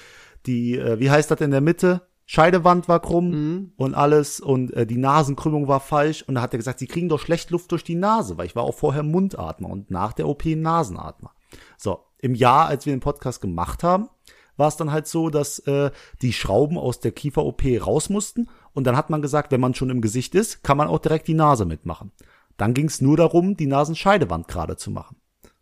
[0.46, 2.06] die, äh, wie heißt das in der Mitte?
[2.26, 3.72] Scheidewand war krumm mhm.
[3.76, 7.08] und alles und äh, die Nasenkrümmung war falsch und da hat er gesagt, sie kriegen
[7.08, 10.28] doch schlecht Luft durch die Nase, weil ich war auch vorher Mundatmer und nach der
[10.28, 11.32] OP Nasenatmer.
[11.76, 14.08] So, im Jahr, als wir den Podcast gemacht haben,
[14.56, 15.90] war es dann halt so, dass äh,
[16.22, 19.90] die Schrauben aus der Kiefer-OP raus mussten und dann hat man gesagt, wenn man schon
[19.90, 22.12] im Gesicht ist, kann man auch direkt die Nase mitmachen.
[22.56, 25.16] Dann ging es nur darum, die Nasenscheidewand gerade zu machen.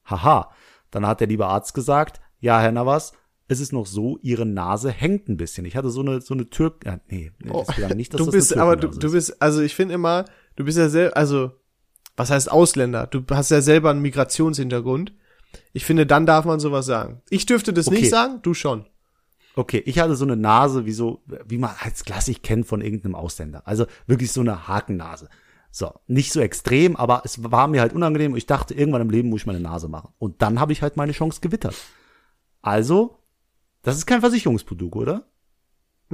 [0.04, 0.50] Haha,
[0.90, 3.12] dann hat der liebe Arzt gesagt, ja, Herr Navas,
[3.52, 5.64] es ist noch so, ihre Nase hängt ein bisschen.
[5.64, 8.34] Ich hatte so eine so eine Türk, ja, nee, nee oh, nicht, dass du das
[8.34, 10.24] bist, aber du, du bist, also ich finde immer,
[10.56, 11.52] du bist ja sehr, also
[12.16, 13.06] was heißt Ausländer?
[13.06, 15.14] Du hast ja selber einen Migrationshintergrund.
[15.72, 17.22] Ich finde, dann darf man sowas sagen.
[17.30, 18.00] Ich dürfte das okay.
[18.00, 18.86] nicht sagen, du schon.
[19.54, 23.14] Okay, ich hatte so eine Nase, wie so, wie man als klassisch kennt von irgendeinem
[23.14, 23.62] Ausländer.
[23.66, 25.28] Also wirklich so eine Hakennase.
[25.70, 29.10] So, nicht so extrem, aber es war mir halt unangenehm und ich dachte, irgendwann im
[29.10, 30.12] Leben muss ich meine Nase machen.
[30.18, 31.74] Und dann habe ich halt meine Chance gewittert.
[32.60, 33.21] Also
[33.82, 35.26] das ist kein Versicherungsprodukt, oder?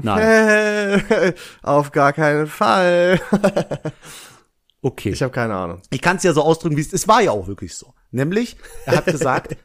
[0.02, 1.02] Nein.
[1.62, 3.20] Auf gar keinen Fall.
[4.82, 5.10] okay.
[5.10, 5.82] Ich habe keine Ahnung.
[5.90, 7.94] Ich kann es ja so ausdrücken, wie es es war ja auch wirklich so.
[8.10, 9.56] Nämlich, er hat gesagt,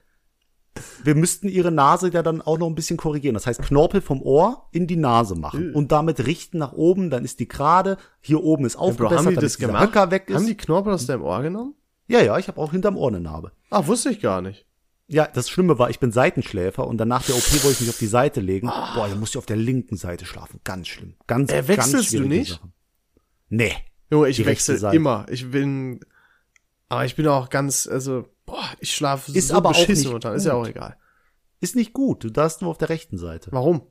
[1.04, 3.36] wir müssten ihre Nase ja dann auch noch ein bisschen korrigieren.
[3.36, 7.24] Das heißt, Knorpel vom Ohr in die Nase machen und damit richten nach oben, dann
[7.24, 9.84] ist die gerade, hier oben ist aufgebessert, ja, Bro, haben die das gemacht?
[9.84, 10.36] Höcker weg ist.
[10.36, 11.76] Haben die Knorpel aus deinem Ohr genommen?
[12.08, 13.52] Ja, ja, ich habe auch hinterm Ohr eine Narbe.
[13.70, 14.66] Ah, wusste ich gar nicht.
[15.08, 17.90] Ja, das Schlimme war, ich bin Seitenschläfer und dann nach der OP wollte ich mich
[17.90, 18.70] auf die Seite legen.
[18.70, 18.96] Oh.
[18.96, 20.62] Boah, dann musste ich auf der linken Seite schlafen.
[20.64, 21.16] Ganz schlimm.
[21.28, 22.54] Ganz, äh, wechselst ganz du nicht?
[22.54, 22.72] Sache.
[23.50, 23.74] Nee.
[24.10, 25.26] Jo, ich wechsle immer.
[25.30, 26.00] Ich bin,
[26.88, 30.26] aber ich bin auch ganz, also, boah, ich schlafe ist so aber beschissen auch nicht
[30.36, 30.98] Ist ja auch egal.
[31.60, 32.24] Ist nicht gut.
[32.24, 33.52] Du darfst nur auf der rechten Seite.
[33.52, 33.88] Warum?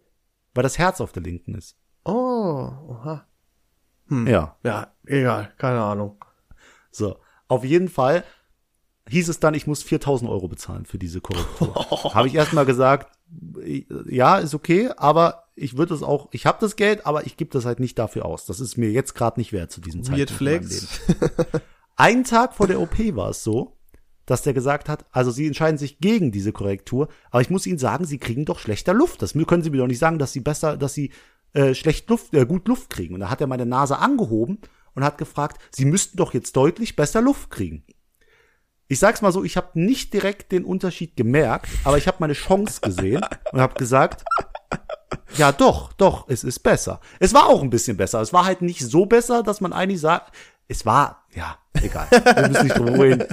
[0.55, 1.77] Weil das Herz auf der linken ist.
[2.05, 3.27] Oh, oha.
[4.09, 4.27] Hm.
[4.27, 4.57] Ja.
[4.63, 5.53] Ja, egal.
[5.57, 6.25] Keine Ahnung.
[6.91, 7.19] So.
[7.49, 8.25] Auf jeden Fall
[9.09, 11.75] hieß es dann, ich muss 4000 Euro bezahlen für diese Korrektur.
[12.15, 13.17] habe ich erstmal gesagt,
[14.07, 17.51] ja, ist okay, aber ich würde es auch, ich habe das Geld, aber ich gebe
[17.51, 18.47] das halt nicht dafür aus.
[18.47, 21.01] Das ist mir jetzt gerade nicht wert zu diesem Zeitpunkt Weird Flex.
[21.97, 23.77] Einen Tag vor der OP war es so,
[24.27, 27.79] dass der gesagt hat, also Sie entscheiden sich gegen diese Korrektur, aber ich muss Ihnen
[27.79, 29.21] sagen, Sie kriegen doch schlechter Luft.
[29.21, 31.11] Das können Sie mir doch nicht sagen, dass Sie besser, dass Sie
[31.53, 33.15] äh, schlecht Luft, äh, gut Luft kriegen.
[33.15, 34.59] Und da hat er meine Nase angehoben
[34.95, 37.85] und hat gefragt, Sie müssten doch jetzt deutlich besser Luft kriegen.
[38.93, 42.35] Ich sag's mal so, ich habe nicht direkt den Unterschied gemerkt, aber ich habe meine
[42.35, 44.23] Chance gesehen und habe gesagt,
[45.39, 47.01] ja doch, doch, es ist besser.
[47.19, 48.21] Es war auch ein bisschen besser.
[48.21, 50.37] Es war halt nicht so besser, dass man eigentlich sagt,
[50.69, 52.07] es war, ja, egal.
[52.11, 53.25] Wir müssen nicht drüber reden.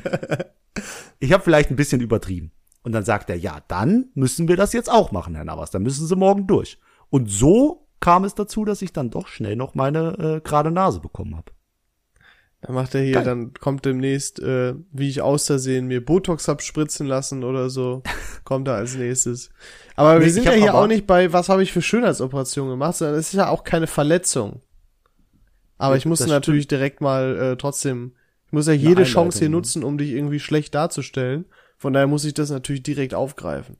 [1.19, 2.53] Ich habe vielleicht ein bisschen übertrieben.
[2.83, 5.71] Und dann sagt er, ja, dann müssen wir das jetzt auch machen, Herr Navas.
[5.71, 6.79] Dann müssen Sie morgen durch.
[7.09, 11.01] Und so kam es dazu, dass ich dann doch schnell noch meine äh, gerade Nase
[11.01, 11.51] bekommen habe.
[12.61, 13.23] Dann macht er hier, Geil.
[13.23, 18.03] dann kommt demnächst, äh, wie ich außersehen mir Botox hab spritzen lassen oder so,
[18.43, 19.49] kommt er als nächstes.
[19.95, 22.97] Aber Nee, wir sind ja hier auch nicht bei, was habe ich für Schönheitsoperationen gemacht,
[22.97, 24.61] sondern es ist ja auch keine Verletzung.
[25.77, 28.13] Aber ich muss natürlich direkt mal äh, trotzdem,
[28.47, 31.45] ich muss ja jede Chance hier nutzen, um dich irgendwie schlecht darzustellen.
[31.77, 33.77] Von daher muss ich das natürlich direkt aufgreifen.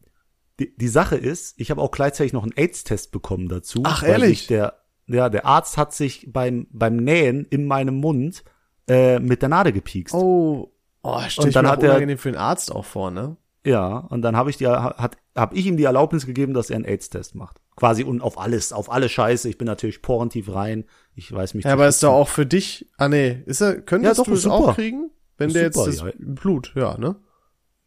[0.60, 3.82] Die, die Sache ist, ich habe auch gleichzeitig noch einen AIDS-Test bekommen dazu.
[3.84, 4.48] Ach, weil ehrlich?
[4.48, 8.46] Der, ja, der Arzt hat sich beim, beim Nähen in meinem Mund
[8.90, 10.14] äh, mit der Nadel gepiekst.
[10.14, 10.72] Oh,
[11.04, 13.38] oh stell Und ich dann hat er- unangenehm für den Arzt auch vor, ne?
[13.66, 16.78] Ja, und dann habe ich die, hat, hab ich ihm die Erlaubnis gegeben, dass er
[16.78, 17.60] einen AIDS-Test macht.
[17.76, 19.50] Quasi und auf alles, auf alle Scheiße.
[19.50, 20.86] Ich bin natürlich porentief rein.
[21.14, 21.66] Ich weiß mich.
[21.66, 24.34] Ja, aber ist doch auch für dich, ah nee, ist er, könntest Ja, doch, du
[24.36, 25.12] es auch kriegen?
[25.38, 26.12] Wenn Ist der jetzt super, das ja.
[26.18, 27.16] Blut, ja, ne?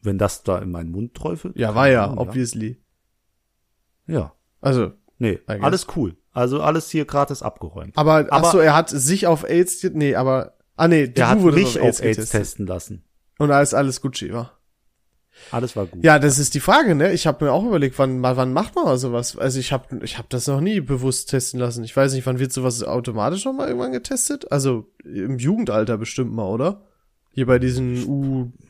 [0.03, 1.59] Wenn das da in meinen Mund träufelt.
[1.59, 2.81] Ja, war ja, Ahnung, obviously.
[4.07, 4.33] Ja.
[4.61, 6.17] Also, Nee, alles cool.
[6.33, 7.97] Also alles hier gratis abgeräumt.
[7.97, 11.41] aber, ach Aber- so, er hat sich auf AIDS, nee, aber, ah nee, Der hat
[11.41, 12.31] mich auf AIDS getestet.
[12.31, 13.05] testen lassen.
[13.39, 14.59] Und alles, alles Gucci, war.
[15.51, 16.05] Alles war gut.
[16.05, 17.13] Ja, das ist die Frage, ne?
[17.13, 19.37] Ich habe mir auch überlegt, wann, wann macht man mal sowas?
[19.39, 21.83] Also ich habe ich hab das noch nie bewusst testen lassen.
[21.85, 24.53] Ich weiß nicht, wann wird sowas automatisch noch mal irgendwann getestet?
[24.53, 26.83] Also im Jugendalter bestimmt mal, oder?
[27.33, 27.97] Hier bei diesen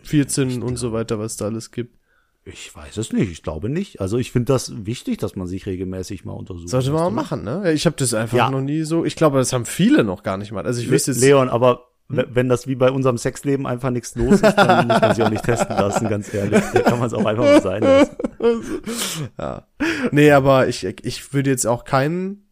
[0.04, 1.96] U14 und so weiter, was da alles gibt.
[2.44, 3.30] Ich weiß es nicht.
[3.30, 4.00] Ich glaube nicht.
[4.00, 6.68] Also ich finde das wichtig, dass man sich regelmäßig mal untersucht.
[6.68, 7.72] Sollte man mal machen, ne?
[7.72, 8.50] Ich habe das einfach Ja.
[8.50, 9.04] noch nie so.
[9.04, 10.64] Ich glaube, das haben viele noch gar nicht mal.
[10.64, 11.20] Also ich wüsste jetzt.
[11.20, 15.00] Leon, aber w- wenn das wie bei unserem Sexleben einfach nichts los ist, dann muss
[15.00, 16.62] man sich auch nicht testen lassen, ganz ehrlich.
[16.72, 18.16] Da kann man es auch einfach mal sein lassen.
[19.38, 19.66] Ja.
[20.10, 22.48] Nee, aber ich, ich würde jetzt auch keinen.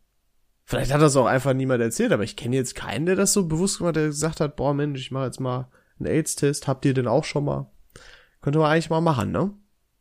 [0.65, 3.47] Vielleicht hat das auch einfach niemand erzählt, aber ich kenne jetzt keinen, der das so
[3.47, 5.69] bewusst gemacht hat, der gesagt hat, boah Mensch, ich mache jetzt mal
[5.99, 6.69] einen AIDS-Test.
[6.69, 7.69] Habt ihr den auch schon mal?
[8.41, 9.51] Könnte man eigentlich mal machen, ne?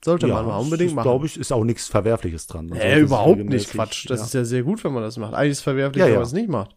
[0.05, 1.03] Sollte man mal unbedingt machen.
[1.05, 2.67] Glaube ich, ist auch nichts Verwerfliches dran.
[2.67, 4.07] Man äh, überhaupt nicht, Quatsch.
[4.09, 4.25] Das ja.
[4.27, 5.33] ist ja sehr gut, wenn man das macht.
[5.33, 6.19] Eigentlich ist es verwerflich, Ja, wenn ja.
[6.19, 6.75] man es nicht macht.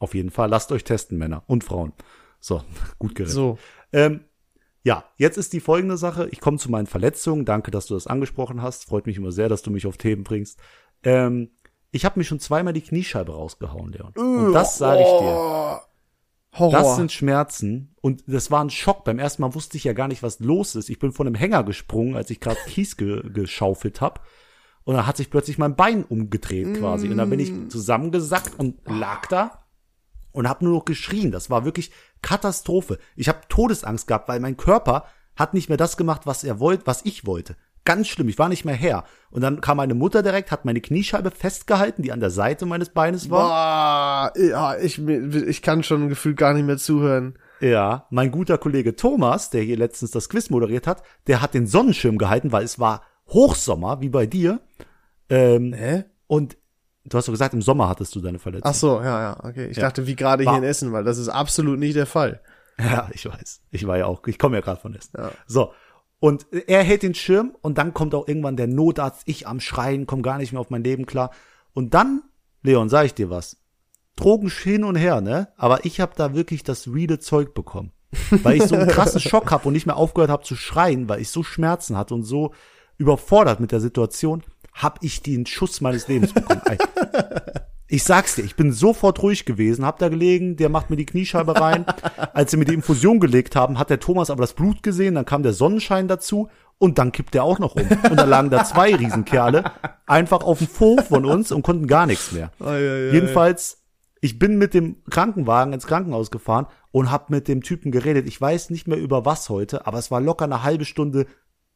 [0.00, 1.92] Auf jeden Fall, lasst euch testen, Männer und Frauen.
[2.40, 2.62] So,
[2.98, 3.34] gut gerettet.
[3.34, 3.58] So.
[3.92, 4.24] Ähm,
[4.82, 6.28] ja, jetzt ist die folgende Sache.
[6.30, 7.44] Ich komme zu meinen Verletzungen.
[7.44, 8.86] Danke, dass du das angesprochen hast.
[8.86, 10.58] Freut mich immer sehr, dass du mich auf Themen bringst.
[11.02, 11.50] Ähm,
[11.92, 14.12] ich habe mir schon zweimal die Kniescheibe rausgehauen, Leon.
[14.16, 15.36] Und das sage ich dir.
[15.36, 15.78] Oh,
[16.58, 16.72] Horror.
[16.72, 19.04] Das sind Schmerzen und das war ein Schock.
[19.04, 20.88] Beim ersten Mal wusste ich ja gar nicht, was los ist.
[20.88, 24.26] Ich bin von einem Hänger gesprungen, als ich gerade Kies ge geschaufelt hab.
[24.84, 27.08] Und dann hat sich plötzlich mein Bein umgedreht quasi.
[27.08, 29.60] Und dann bin ich zusammengesackt und lag da
[30.32, 31.30] und habe nur noch geschrien.
[31.30, 31.90] Das war wirklich
[32.22, 32.98] Katastrophe.
[33.16, 35.04] Ich habe Todesangst gehabt, weil mein Körper
[35.36, 37.56] hat nicht mehr das gemacht, was er wollte, was ich wollte.
[37.84, 39.04] Ganz schlimm, ich war nicht mehr her.
[39.30, 42.90] Und dann kam meine Mutter direkt, hat meine Kniescheibe festgehalten, die an der Seite meines
[42.90, 44.32] Beines war.
[44.34, 47.38] Boah, ja, ich, ich kann schon gefühlt gar nicht mehr zuhören.
[47.60, 51.66] Ja, mein guter Kollege Thomas, der hier letztens das Quiz moderiert hat, der hat den
[51.66, 54.60] Sonnenschirm gehalten, weil es war Hochsommer, wie bei dir.
[55.30, 56.04] Ähm, Hä?
[56.26, 56.56] und
[57.10, 58.70] du hast doch gesagt, im Sommer hattest du deine Verletzung.
[58.70, 59.66] Ach so, ja, ja, okay.
[59.66, 59.82] Ich Ja.
[59.84, 62.40] dachte, wie gerade hier in Essen, weil das ist absolut nicht der Fall.
[62.78, 63.60] Ja, ich weiß.
[63.70, 65.12] Ich war ja auch, ich komme ja gerade von Essen.
[65.18, 65.30] Ja.
[65.46, 65.72] So.
[66.18, 70.06] Und er hält den Schirm und dann kommt auch irgendwann der Notarzt, ich am Schreien,
[70.06, 71.30] komm gar nicht mehr auf mein Leben klar.
[71.72, 72.22] Und dann,
[72.62, 73.56] Leon, sag ich dir was.
[74.16, 75.48] Drogen hin und her, ne?
[75.56, 77.92] Aber ich habe da wirklich das reale Zeug bekommen.
[78.42, 81.20] Weil ich so einen krassen Schock hab und nicht mehr aufgehört habe zu schreien, weil
[81.20, 82.52] ich so Schmerzen hatte und so
[82.98, 86.62] überfordert mit der Situation, hab ich den Schuss meines Lebens bekommen.
[87.92, 91.06] Ich sag's dir, ich bin sofort ruhig gewesen, hab da gelegen, der macht mir die
[91.06, 91.84] Kniescheibe rein.
[92.32, 95.24] Als sie mir die Infusion gelegt haben, hat der Thomas aber das Blut gesehen, dann
[95.24, 97.82] kam der Sonnenschein dazu und dann kippt der auch noch um.
[97.82, 99.72] Und dann lagen da zwei Riesenkerle
[100.06, 102.52] einfach auf dem Hof von uns und konnten gar nichts mehr.
[103.12, 103.82] Jedenfalls,
[104.20, 108.28] ich bin mit dem Krankenwagen ins Krankenhaus gefahren und hab mit dem Typen geredet.
[108.28, 111.26] Ich weiß nicht mehr über was heute, aber es war locker eine halbe Stunde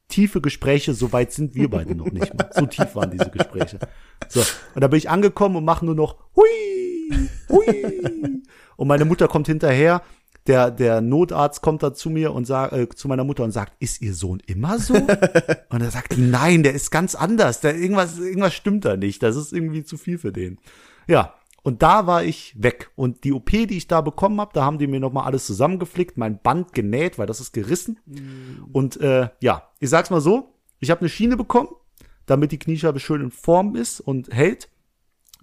[0.07, 2.49] tiefe Gespräche, so weit sind wir beide noch nicht mal.
[2.53, 3.79] So tief waren diese Gespräche.
[4.29, 4.41] So,
[4.73, 8.43] und da bin ich angekommen und mache nur noch hui, hui.
[8.77, 10.01] Und meine Mutter kommt hinterher.
[10.47, 13.73] Der, der Notarzt kommt da zu mir und sagt, äh, zu meiner Mutter und sagt,
[13.79, 14.93] ist ihr Sohn immer so?
[15.69, 17.61] und er sagt, nein, der ist ganz anders.
[17.61, 19.23] Der, irgendwas, irgendwas stimmt da nicht.
[19.23, 20.59] Das ist irgendwie zu viel für den.
[21.07, 21.33] Ja,
[21.65, 22.91] und da war ich weg.
[22.95, 26.17] Und die OP, die ich da bekommen habe, da haben die mir nochmal alles zusammengeflickt,
[26.17, 27.99] mein Band genäht, weil das ist gerissen.
[28.71, 31.69] Und äh, ja, ich sag's mal so, ich habe eine Schiene bekommen,
[32.27, 34.69] damit die Kniescheibe schön in Form ist und hält.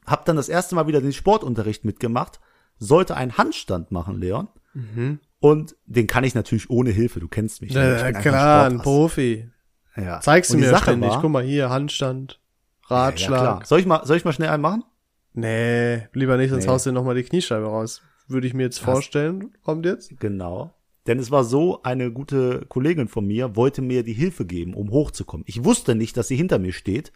[0.07, 2.41] hab dann das erste Mal wieder den Sportunterricht mitgemacht,
[2.79, 4.49] sollte einen Handstand machen, Leon.
[4.75, 5.19] Mhm.
[5.41, 7.75] Und den kann ich natürlich ohne Hilfe, du kennst mich.
[7.75, 7.97] ne?
[7.97, 8.79] Ich Ja, klar, ein.
[8.79, 9.49] Profi.
[9.97, 10.21] Ja.
[10.21, 11.11] Zeigst du mir Sache ständig.
[11.11, 12.41] war- Guck mal hier, Handstand,
[12.89, 13.41] Ja, ja, Ratschlag.
[13.41, 13.63] klar.
[13.65, 14.85] Soll ich mal, soll ich mal schnell einen machen?
[15.35, 16.71] Nee, lieber nicht, sonst Nee.
[16.71, 18.03] haust du noch mal die Kniescheibe raus.
[18.29, 19.53] Würde ich mir jetzt vorstellen.
[19.65, 20.19] Kommt jetzt?
[20.21, 20.73] Genau.
[21.07, 24.91] Denn es war so, eine gute Kollegin von mir wollte mir die Hilfe geben, um
[24.91, 25.45] hochzukommen.
[25.49, 27.13] Ich wusste nicht, dass sie hinter mir steht.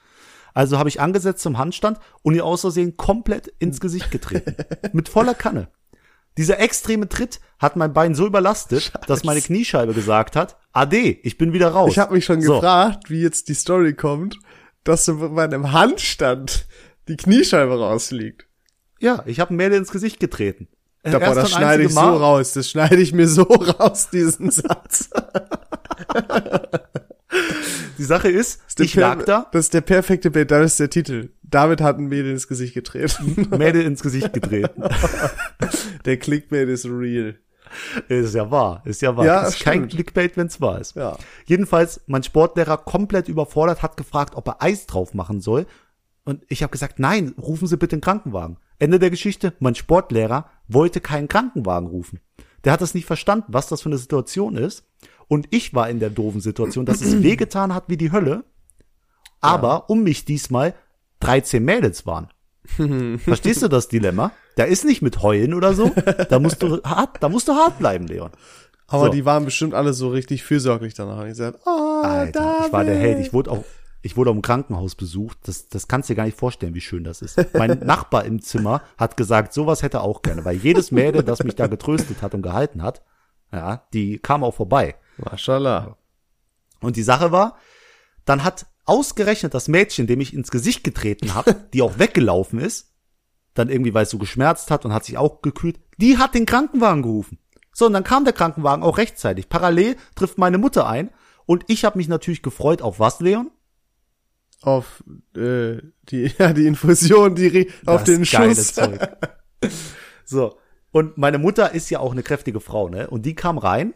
[0.54, 4.56] Also habe ich angesetzt zum Handstand und ihr aus Versehen komplett ins Gesicht getreten.
[4.92, 5.68] mit voller Kanne.
[6.36, 11.38] Dieser extreme Tritt hat mein Bein so überlastet, dass meine Kniescheibe gesagt hat, Ade, ich
[11.38, 11.92] bin wieder raus.
[11.92, 12.54] Ich habe mich schon So.
[12.54, 14.38] gefragt, wie jetzt die Story kommt,
[14.84, 16.66] dass du bei einem Handstand
[17.08, 18.46] die Kniescheibe rausfliegt.
[18.98, 20.68] Ja, ich habe Mädel ins Gesicht getreten.
[21.02, 22.16] Da, boah, Erst das schneide ich so Mal.
[22.16, 22.52] raus.
[22.52, 23.42] Das schneide ich mir so
[23.78, 25.08] raus, diesen Satz.
[27.98, 30.50] Die Sache ist, Der ich lag da, Das ist der perfekte Bild.
[30.50, 31.30] Das ist der Titel.
[31.42, 33.48] David hat ein Mädel ins Gesicht getreten.
[33.56, 34.82] Mädel ins Gesicht getreten.
[36.04, 37.36] der Clickbait ist real.
[38.08, 39.26] Ist ja wahr, ist ja wahr.
[39.26, 39.88] Ja, ist kein.
[39.88, 40.96] Clickbait, wenn's wahr ist.
[40.96, 41.16] Ja.
[41.46, 45.66] Jedenfalls, mein Sportlehrer komplett überfordert, hat gefragt, ob er Eis drauf machen soll.
[46.26, 48.58] Und ich habe gesagt, nein, rufen Sie bitte einen Krankenwagen.
[48.78, 52.20] Ende der Geschichte, mein Sportlehrer wollte keinen Krankenwagen rufen.
[52.64, 54.84] Der hat das nicht verstanden, was das für eine Situation ist.
[55.28, 58.44] Und ich war in der doofen Situation, dass es wehgetan hat wie die Hölle.
[59.40, 60.74] Aber um mich diesmal
[61.20, 62.28] 13 Mädels waren.
[63.18, 64.32] Verstehst du das Dilemma?
[64.56, 65.92] Da ist nicht mit Heulen oder so.
[66.28, 68.30] Da musst du hart, da musst du hart bleiben, Leon.
[68.88, 69.12] Aber So.
[69.12, 71.20] die waren bestimmt alle so richtig fürsorglich danach.
[71.20, 73.08] Und gesagt, oh, Alter, ich war der David.
[73.08, 73.26] Held.
[73.26, 73.64] Ich wurde auch,
[74.06, 75.36] ich wurde im Krankenhaus besucht.
[75.44, 77.38] Das, das kannst du dir gar nicht vorstellen, wie schön das ist.
[77.54, 81.42] Mein Nachbar im Zimmer hat gesagt, sowas hätte er auch gerne, weil jedes Mädel, das
[81.42, 83.02] mich da getröstet hat und gehalten hat,
[83.52, 84.94] ja, die kam auch vorbei.
[85.18, 85.96] Mashallah.
[86.80, 87.56] Und die Sache war,
[88.24, 92.94] dann hat ausgerechnet das Mädchen, dem ich ins Gesicht getreten habe, die auch weggelaufen ist,
[93.54, 96.46] dann irgendwie, weil es so geschmerzt hat und hat sich auch gekühlt, die hat den
[96.46, 97.38] Krankenwagen gerufen.
[97.72, 99.48] So, und dann kam der Krankenwagen auch rechtzeitig.
[99.48, 101.10] Parallel trifft meine Mutter ein
[101.44, 103.50] und ich habe mich natürlich gefreut auf was, Leon?
[104.62, 105.04] Auf
[105.36, 108.74] äh, die, ja, die Infusion, die auf Das den Schuss.
[108.74, 109.00] Zeug.
[110.28, 110.58] So.
[110.90, 113.08] Und meine Mutter ist ja auch eine kräftige Frau, ne?
[113.08, 113.94] Und die kam rein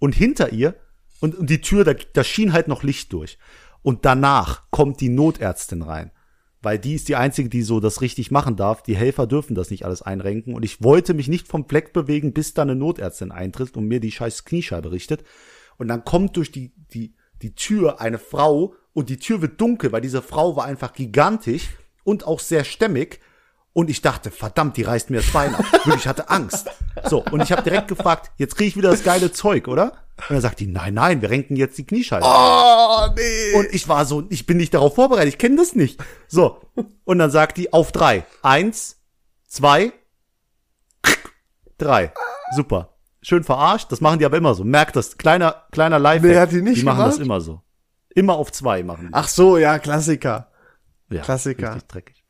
[0.00, 0.74] und hinter ihr
[1.20, 3.38] und, und die Tür, da, da schien halt noch Licht durch.
[3.82, 6.10] Und danach kommt die Notärztin rein.
[6.62, 8.82] Weil die ist die einzige, die so das richtig machen darf.
[8.82, 10.54] Die Helfer dürfen das nicht alles einrenken.
[10.54, 14.00] Und ich wollte mich nicht vom Fleck bewegen, bis da eine Notärztin eintritt und mir
[14.00, 15.24] die scheiß Kniescheibe richtet.
[15.78, 19.92] Und dann kommt durch die, die, die Tür eine Frau und die Tür wird dunkel,
[19.92, 21.68] weil diese Frau war einfach gigantisch
[22.04, 23.20] und auch sehr stämmig.
[23.72, 25.64] Und ich dachte, verdammt, die reißt mir das Bein ab.
[25.72, 26.68] Wirklich, ich hatte Angst.
[27.08, 29.92] So, und ich habe direkt gefragt, jetzt kriege ich wieder das geile Zeug, oder?
[30.28, 32.26] Und dann sagt die, nein, nein, wir renken jetzt die Kniescheibe.
[32.26, 33.54] Oh, nee.
[33.58, 36.02] Und ich war so, ich bin nicht darauf vorbereitet, ich kenne das nicht.
[36.26, 36.60] So,
[37.04, 38.24] und dann sagt die auf drei.
[38.42, 38.96] Eins,
[39.46, 39.92] zwei,
[41.78, 42.12] drei.
[42.54, 42.96] Super.
[43.22, 44.64] Schön verarscht, das machen die aber immer so.
[44.64, 47.24] Merkt das, kleiner, kleiner live Nee, hat die nicht Die machen das gemacht?
[47.26, 47.62] immer so.
[48.14, 49.14] Immer auf zwei machen die.
[49.14, 50.50] Ach so, ja, Klassiker.
[51.10, 51.74] Ja, Klassiker.
[51.74, 52.24] Richtig dreckig.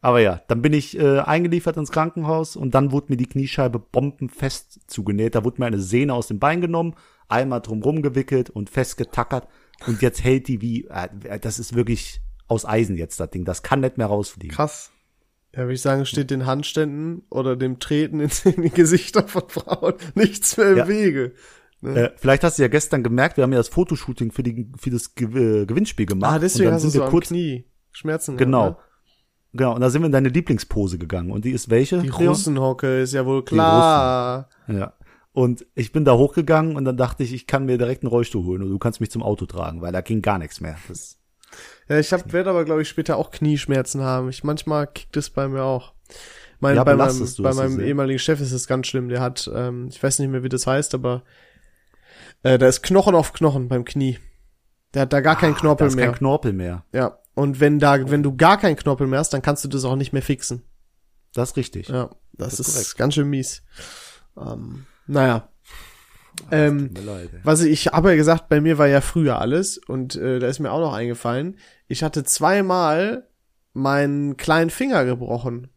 [0.00, 3.78] Aber ja, dann bin ich äh, eingeliefert ins Krankenhaus und dann wurde mir die Kniescheibe
[3.78, 5.34] bombenfest zugenäht.
[5.34, 6.94] Da wurde mir eine Sehne aus dem Bein genommen,
[7.28, 9.48] einmal drumrum gewickelt und festgetackert.
[9.86, 13.44] Und jetzt hält die wie, äh, das ist wirklich aus Eisen jetzt, das Ding.
[13.44, 14.54] Das kann nicht mehr rausfliegen.
[14.54, 14.92] Krass.
[15.52, 18.30] Ja, würde ich sagen, steht den Handständen oder dem Treten in
[18.62, 20.88] die Gesichter von Frauen nichts mehr im Ja.
[20.88, 21.32] Wege.
[21.94, 24.90] Äh, vielleicht hast du ja gestern gemerkt, wir haben ja das Fotoshooting für, die, für
[24.90, 26.32] das äh, Gewinnspiel gemacht.
[26.34, 28.62] Ah, deswegen und dann hast du sind so kurz, Knie Schmerzen Genau.
[28.72, 28.82] gehabt,
[29.52, 31.30] Genau, und da sind wir in deine Lieblingspose gegangen.
[31.30, 31.96] Und die ist welche?
[31.96, 32.02] ne?
[32.02, 32.08] Die?
[32.10, 34.48] Russenhocke ist ja wohl klar.
[34.68, 34.92] Ja.
[35.32, 38.44] Und ich bin da hochgegangen und dann dachte ich, ich kann mir direkt einen Rollstuhl
[38.44, 40.76] holen und du kannst mich zum Auto tragen, weil da ging gar nichts mehr.
[40.88, 41.18] Das,
[41.88, 44.28] Ja, ich hab, werde aber, glaube ich, später auch Knieschmerzen haben.
[44.28, 45.94] Ich, manchmal kickt es bei mir auch.
[46.60, 49.08] Mein, Ja, bei meinem, bei meinem ehemaligen Chef ist es ganz schlimm.
[49.08, 51.22] Der hat, ähm, ich weiß nicht mehr, wie das heißt, aber
[52.42, 54.18] äh, da ist Knochen auf Knochen beim Knie.
[54.94, 56.06] Der hat da gar keinen Ah, Knorpel da ist mehr.
[56.06, 56.84] kein Knorpel mehr.
[56.92, 57.18] ja.
[57.34, 59.96] Und wenn da, wenn du gar keinen Knorpel mehr hast, dann kannst du das auch
[59.96, 60.62] nicht mehr fixen.
[61.34, 61.88] Das ist richtig.
[61.88, 63.62] Ja, das, Das ist ist, ganz schön mies.
[64.38, 65.50] Ähm, naja.
[66.50, 67.40] Ähm, leid, ey.
[67.44, 70.46] was ich, ich habe ja gesagt, bei mir war ja früher alles und äh, da
[70.48, 73.28] ist mir auch noch eingefallen, ich hatte zweimal
[73.74, 75.68] meinen kleinen Finger gebrochen.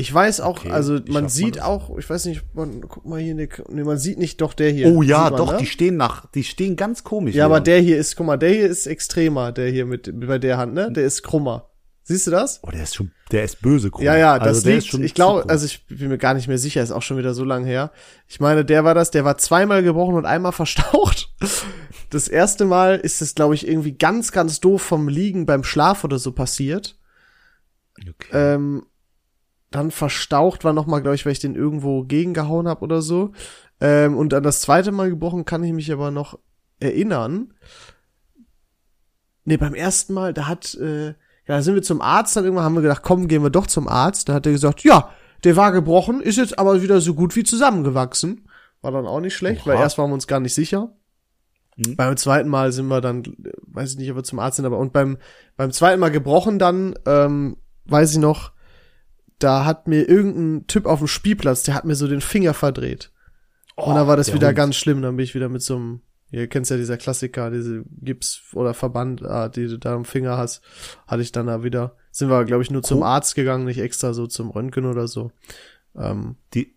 [0.00, 3.34] Ich weiß auch, Okay, also man sieht auch, ich weiß nicht, man, guck mal hier,
[3.34, 3.48] ne,
[3.84, 4.86] man sieht nicht doch der hier.
[4.86, 5.58] Oh ja, man, doch, ne?
[5.58, 7.34] die stehen nach, die stehen ganz komisch.
[7.34, 7.64] Ja, aber Leon.
[7.64, 10.72] der hier ist, guck mal, der hier ist extremer, der hier mit bei der Hand,
[10.72, 10.92] ne?
[10.92, 11.70] Der ist krummer.
[12.04, 12.60] Siehst du das?
[12.62, 14.04] Oh, der ist schon, der ist böse krumm.
[14.04, 16.46] Ja, ja, das also liegt, ist schon ich glaube, also ich bin mir gar nicht
[16.46, 17.90] mehr sicher, ist auch schon wieder so lang her.
[18.28, 21.34] Ich meine, der war das, der war zweimal gebrochen und einmal verstaucht.
[22.10, 26.04] Das erste Mal ist es, glaube ich, irgendwie ganz, ganz doof vom Liegen beim Schlaf
[26.04, 27.00] oder so passiert.
[27.98, 28.28] okay.
[28.32, 28.86] Ähm,
[29.70, 33.32] dann verstaucht war nochmal, glaube ich, weil ich den irgendwo gegengehauen habe oder so.
[33.80, 36.38] Ähm, und an das zweite Mal gebrochen kann ich mich aber noch
[36.80, 37.52] erinnern.
[39.44, 41.14] Nee, beim ersten Mal, da hat, äh, ja,
[41.46, 43.88] da sind wir zum Arzt, dann irgendwann haben wir gedacht, komm, gehen wir doch zum
[43.88, 44.28] Arzt.
[44.28, 45.10] Da hat er gesagt, ja,
[45.44, 48.48] der war gebrochen, ist jetzt aber wieder so gut wie zusammengewachsen.
[48.80, 49.72] War dann auch nicht schlecht, Oha.
[49.72, 50.92] weil erst waren wir uns gar nicht sicher.
[51.76, 51.96] Mhm.
[51.96, 53.22] Beim zweiten Mal sind wir dann,
[53.62, 55.18] weiß ich nicht, ob wir zum Arzt sind, aber und beim,
[55.56, 58.52] beim zweiten Mal gebrochen dann, ähm, weiß ich noch,
[59.38, 63.12] da hat mir irgendein Typ auf dem Spielplatz, der hat mir so den Finger verdreht.
[63.76, 64.56] und dann war das der wieder Hund.
[64.56, 67.84] ganz schlimm, dann bin ich wieder mit so einem, ihr kennt ja dieser Klassiker, diese
[68.02, 70.62] Gips oder Verbandart, die du da am Finger hast,
[71.06, 73.04] hatte ich dann da wieder, sind wir, glaube ich, nur zum Cool.
[73.06, 75.30] Arzt gegangen, nicht extra so zum Röntgen oder so.
[75.96, 76.74] Ähm, Die,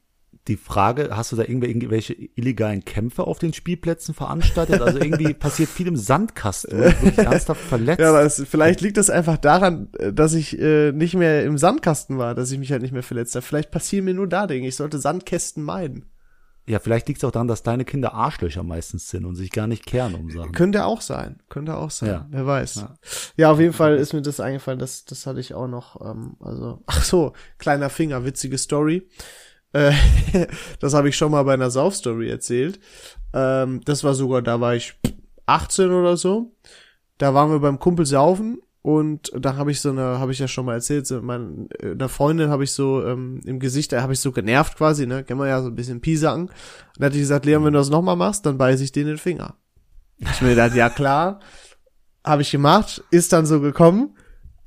[0.48, 4.82] die Frage, hast du da irgendwel- irgendwelche illegalen Kämpfe auf den Spielplätzen veranstaltet?
[4.82, 6.80] Also irgendwie passiert viel im Sandkasten.
[6.80, 8.00] Wirklich ernsthaft verletzt.
[8.02, 11.58] Ja, aber es, vielleicht liegt das einfach daran, äh, dass ich äh, nicht mehr im
[11.58, 13.46] Sandkasten war, dass ich mich halt nicht mehr verletzt habe.
[13.46, 14.68] Vielleicht passieren mir nur da Dinge.
[14.68, 16.06] Ich sollte Sandkästen meiden.
[16.68, 19.66] Ja, vielleicht liegt es auch daran, dass deine Kinder Arschlöcher meistens sind und sich gar
[19.66, 20.52] nicht kehren um Sachen.
[20.52, 21.42] Könnte auch sein.
[21.50, 22.10] Könnte auch sein.
[22.10, 22.28] Ja.
[22.30, 22.76] Wer weiß.
[22.76, 22.96] Ja.
[23.36, 23.52] Ja.
[23.52, 24.78] auf jeden Fall ist mir das eingefallen.
[24.80, 26.00] Das, das hatte ich auch noch.
[26.02, 29.08] Ähm, also, ach so, kleiner Finger, witzige Story.
[29.74, 29.94] Äh,
[30.80, 32.80] das habe ich schon mal bei einer Sauf-Story erzählt.
[33.34, 34.94] Ähm, das war sogar, da war ich
[35.46, 36.56] 18 oder so.
[37.18, 40.48] Da waren wir beim Kumpel saufen und da habe ich so eine, habe ich ja
[40.48, 44.02] schon mal erzählt, so mein, äh, einer Freundin habe ich so ähm, im Gesicht, da
[44.02, 46.48] habe ich so genervt quasi, ne, kennen wir ja so ein bisschen Piesacken.
[46.48, 46.54] Und
[46.98, 49.20] da hatte ich gesagt, Leon, wenn du das nochmal machst, dann beiß ich dir den
[49.20, 49.56] Finger.
[50.18, 51.40] Ich mir gedacht, ja klar,
[52.24, 54.16] habe ich gemacht, ist dann so gekommen.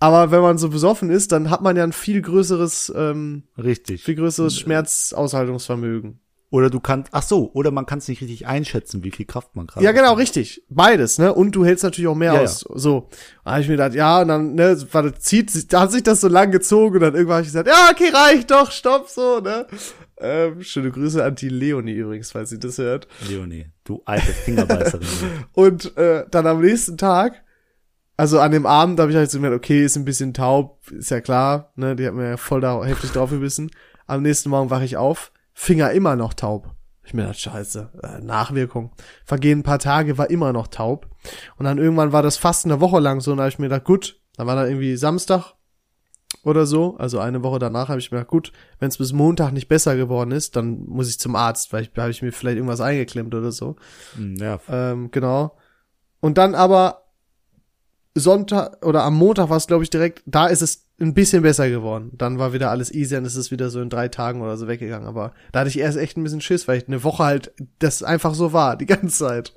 [0.04, 4.02] Aber wenn man so besoffen ist, dann hat man ja ein viel größeres, ähm, Richtig.
[4.04, 6.20] viel größeres Schmerzaushaltungsvermögen.
[6.50, 9.56] Oder du kannst, ach so, oder man kann es nicht richtig einschätzen, wie viel Kraft
[9.56, 10.18] man gerade Ja, genau, hat.
[10.18, 10.62] richtig.
[10.68, 11.34] Beides, ne?
[11.34, 12.60] Und du hältst natürlich auch mehr Ja, aus.
[12.74, 13.08] So.
[13.44, 16.04] Da habe ich mir gedacht, ja, und dann, ne, warte, zieht, sich- da hat sich
[16.04, 19.08] das so lang gezogen und dann irgendwann habe ich gesagt, ja, okay, reicht doch, stopp,
[19.08, 19.66] so, ne?
[20.18, 23.08] Ähm, schöne Grüße an die Leonie übrigens, falls sie das hört.
[23.28, 25.06] Leonie, du alte Fingerbeißerin.
[25.54, 27.42] Und äh, dann am nächsten Tag,
[28.16, 31.10] also an dem Abend, habe ich halt so gemerkt, okay, ist ein bisschen taub, ist
[31.10, 33.70] ja klar, ne, die hat mir ja voll da heftig drauf gebissen.
[34.06, 36.70] Am nächsten Morgen wache ich auf, Finger immer noch taub.
[37.04, 38.92] Ich mir gedacht, scheiße, äh, Nachwirkung.
[39.24, 41.08] Vergehen ein paar Tage, war immer noch taub.
[41.56, 43.68] Und dann irgendwann war das fast eine Woche lang so, und da habe ich mir
[43.68, 45.54] gedacht, gut, dann war da irgendwie Samstag
[46.42, 49.52] oder so, also eine Woche danach habe ich mir gedacht, gut, wenn es bis Montag
[49.52, 52.56] nicht besser geworden ist, dann muss ich zum Arzt, weil ich habe ich mir vielleicht
[52.56, 53.76] irgendwas eingeklemmt oder so.
[54.16, 55.56] Hm, ja, Ähm, genau.
[56.20, 57.03] Und dann aber
[58.14, 61.68] Sonntag oder am Montag war es, glaube ich, direkt, da ist es ein bisschen besser
[61.68, 62.10] geworden.
[62.14, 64.68] Dann war wieder alles easy und es ist wieder so in drei Tagen oder so
[64.68, 65.08] weggegangen.
[65.08, 68.02] Aber da hatte ich erst echt ein bisschen Schiss, weil ich eine Woche halt das
[68.04, 69.52] einfach so war, die ganze Zeit.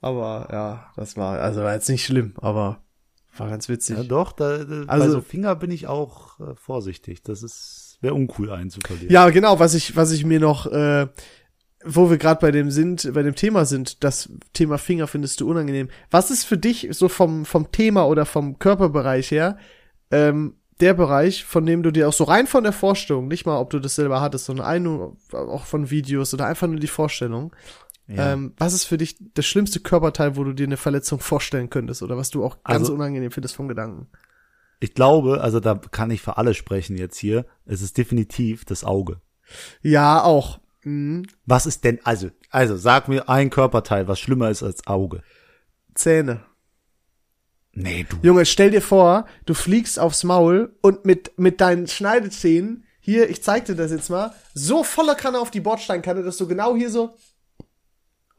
[0.00, 2.78] Aber ja, das war, also war jetzt nicht schlimm, aber
[3.36, 3.96] war ganz witzig.
[3.96, 7.22] ja doch, da, da, bei Also- so Finger bin ich auch äh, vorsichtig.
[7.24, 9.10] Das ist, wäre uncool, einen zu verlieren.
[9.12, 11.08] Ja, genau, was ich, was ich mir noch, äh,
[11.94, 15.48] wo wir gerade bei dem sind, bei dem Thema sind, das Thema Finger findest du
[15.50, 15.88] unangenehm.
[16.10, 19.56] Was ist für dich so vom, vom Thema oder vom Körperbereich her,
[20.10, 23.58] ähm, der Bereich, von dem du dir auch so rein von der Vorstellung, nicht mal,
[23.58, 24.86] ob du das selber hattest, sondern ein,
[25.32, 27.52] auch von Videos oder einfach nur die Vorstellung,
[28.06, 28.32] Ja.
[28.32, 32.02] ähm, was ist für dich das schlimmste Körperteil, wo du dir eine Verletzung vorstellen könntest
[32.02, 34.06] oder was du auch ganz Also- unangenehm findest vom Gedanken?
[34.80, 37.46] Ich glaube, also da kann ich für alle sprechen jetzt hier.
[37.66, 39.20] Es ist definitiv das Auge.
[39.82, 40.60] Ja, auch.
[40.84, 41.26] Mhm.
[41.46, 45.22] Was ist denn, also, also sag mir ein Körperteil, was schlimmer ist als Auge.
[45.94, 46.44] Zähne.
[47.72, 48.16] Nee, du.
[48.22, 53.42] Junge, stell dir vor, du fliegst aufs Maul und mit, mit deinen Schneidezähnen, hier, ich
[53.42, 56.90] zeig dir das jetzt mal, so voller Kanne auf die Bordsteinkanne, dass du genau hier
[56.90, 57.14] so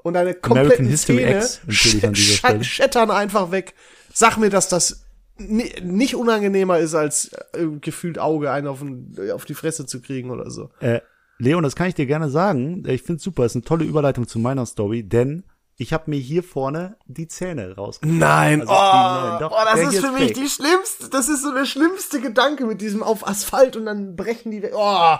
[0.04, 2.64] und deine kompletten Zähne sch Stelle.
[2.64, 3.74] schettern einfach weg.
[4.14, 5.06] Sag mir, dass das
[5.38, 10.02] ni nicht unangenehmer ist, als äh, gefühlt Auge einen auf, den, auf die Fresse zu
[10.02, 10.70] kriegen oder so.
[10.80, 11.02] Äh,
[11.40, 12.84] Leon, das kann ich dir gerne sagen.
[12.88, 15.44] Ich finde super, ist eine tolle Überleitung zu meiner Story, denn
[15.78, 18.20] ich habe mir hier vorne die Zähne rausgeschnitten.
[18.20, 19.40] Nein, Also neuen.
[19.40, 20.34] Doch, oh, das ist für mich fake.
[20.34, 24.52] die schlimmste, das ist so der schlimmste Gedanke mit diesem auf Asphalt und dann brechen
[24.52, 24.62] die.
[24.74, 25.16] Oh,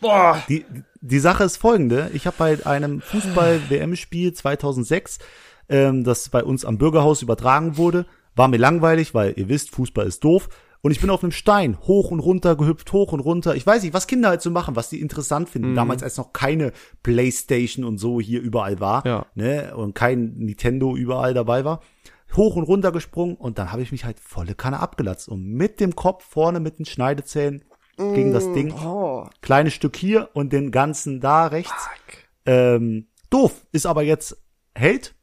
[0.00, 0.42] boah.
[0.48, 0.66] Die,
[1.00, 2.10] die Sache ist folgende.
[2.14, 5.20] Ich habe bei einem Fußball-WM-Spiel 2006,
[5.68, 8.04] ähm, das bei uns am Bürgerhaus übertragen wurde,
[8.34, 10.48] war mir langweilig, weil ihr wisst, Fußball ist doof.
[10.84, 13.54] Und ich bin auf einem Stein hoch und runter gehüpft, hoch und runter.
[13.54, 15.76] Ich weiß nicht, was Kinder halt so machen, was die interessant finden.
[15.76, 16.72] Damals, als noch keine
[17.04, 19.26] Playstation und so hier überall war, Ja.
[19.36, 21.80] ne, und kein Nintendo überall dabei war.
[22.36, 25.78] Hoch und runter gesprungen und dann habe ich mich halt volle Kanne abgelatzt und mit
[25.80, 27.62] dem Kopf vorne mit den Schneidezähnen
[27.96, 31.88] gegen das Ding Oh, kleines Stück hier und den ganzen da rechts.
[32.46, 34.42] Ähm, doof, ist aber jetzt
[34.74, 35.14] hält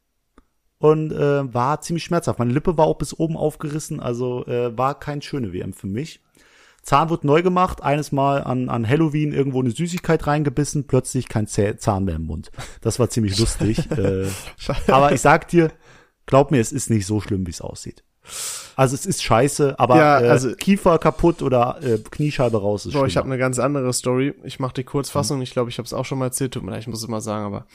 [0.80, 2.38] und äh, war ziemlich schmerzhaft.
[2.38, 6.20] Meine Lippe war auch bis oben aufgerissen, also äh, war kein schöne WM für mich.
[6.82, 11.46] Zahn wird neu gemacht, eines Mal an, an Halloween irgendwo eine Süßigkeit reingebissen, plötzlich kein
[11.46, 12.50] Zäh Zahn mehr im Mund.
[12.80, 13.90] Das war ziemlich lustig.
[13.98, 14.26] äh,
[14.88, 15.70] aber ich sag dir,
[16.24, 18.02] glaub mir, es ist nicht so schlimm, wie es aussieht.
[18.76, 22.92] Also es ist scheiße, aber Ja, äh, also- Kiefer kaputt oder äh, Kniescheibe raus ist
[22.94, 23.24] Boah, ich schlimmer.
[23.24, 24.34] habe eine ganz andere Story.
[24.44, 25.42] Ich mache die Kurzfassung.
[25.42, 26.54] Ich glaube, ich habe es auch schon mal erzählt.
[26.54, 27.66] Tut mir leid, ich muss es mal sagen, aber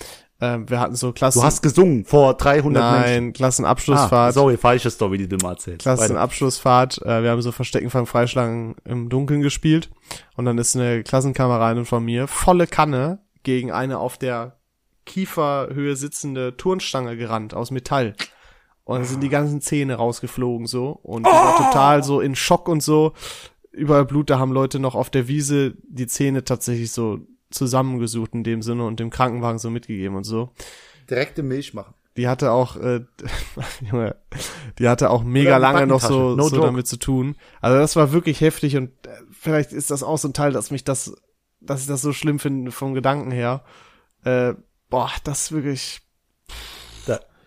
[0.41, 1.39] ähm, wir hatten so Klassen.
[1.39, 3.13] Du hast gesungen vor 300 Menschen.
[3.25, 4.29] Nein, Klassenabschlussfahrt.
[4.29, 5.81] Ah, sorry, falsche Story, die du mal erzählst.
[5.81, 7.01] Klassenabschlussfahrt.
[7.03, 9.89] Äh, wir haben so Verstecken von Freischlagen im Dunkeln gespielt.
[10.35, 14.57] Und dann ist eine Klassenkameradin von mir volle Kanne gegen eine auf der
[15.05, 18.15] Kieferhöhe sitzende Turnstange gerannt aus Metall.
[18.85, 20.99] Und dann sind die ganzen Zähne rausgeflogen so.
[21.03, 23.13] Und die war total so in Schock und so.
[23.71, 27.19] Überall Blut, da haben Leute noch auf der Wiese die Zähne tatsächlich so
[27.49, 30.51] zusammengesucht in dem Sinne und dem Krankenwagen so mitgegeben und so.
[31.09, 31.93] Direkte Milch machen.
[32.17, 33.01] Die hatte auch, äh,
[33.81, 34.15] Junge,
[34.79, 36.35] die hatte auch mega lange noch so.
[36.35, 36.67] No so joke.
[36.67, 37.35] damit zu tun.
[37.61, 40.71] Also das war wirklich heftig und äh, vielleicht ist das auch so ein Teil, dass
[40.71, 41.13] mich das,
[41.59, 43.63] dass ich das so schlimm finde vom Gedanken her.
[44.23, 44.53] Äh,
[44.89, 46.01] boah, das ist wirklich,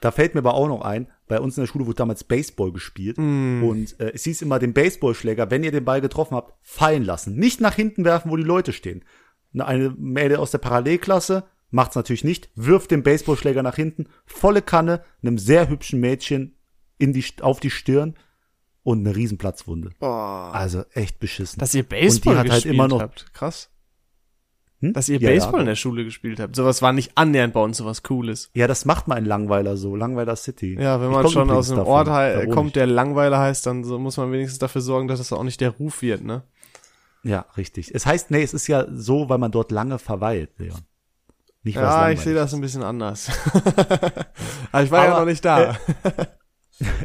[0.01, 2.73] Da, fällt mir aber auch noch ein, bei uns in der Schule wurde damals Baseball
[2.73, 3.63] gespielt Mm.
[3.65, 7.37] und äh, es hieß immer den Baseballschläger, wenn ihr den Ball getroffen habt, fallen lassen.
[7.37, 9.05] Nicht nach hinten werfen, wo die Leute stehen.
[9.53, 14.63] Eine- Eine Mädel aus der Parallelklasse macht's natürlich nicht, wirft den Baseballschläger nach hinten, volle
[14.63, 16.57] Kanne, einem sehr hübschen Mädchen
[16.97, 18.15] in die, auf die Stirn
[18.83, 19.91] und eine riesen Platzwunde.
[19.99, 21.59] boah, Also echt beschissen.
[21.61, 23.33] dass ihr Und die Baseball hat halt gespielt immer noch- habt.
[23.35, 23.71] Krass.
[24.81, 24.93] Hm?
[24.93, 25.61] Dass ihr Ja, Baseball ja.
[25.61, 26.55] in der Schule gespielt habt.
[26.55, 28.51] Sowas war nicht annähernd bei uns sowas Cooles.
[28.55, 30.79] Ja, das macht man in Langweiler so, Langweiler City.
[30.81, 34.17] Ja, wenn man schon aus einem davon, Ort kommt, der Langweiler heißt, dann so muss
[34.17, 36.43] man wenigstens dafür sorgen, dass das auch nicht der Ruf wird, ne?
[37.25, 37.93] Ja, richtig.
[37.93, 40.79] Es heißt, nee, es ist ja so, weil man dort lange verweilt, Leon.
[41.65, 43.31] Nicht, Ja, ich sehe das ein bisschen anders.
[44.73, 45.77] Aber ich war ja Aber, noch nicht da.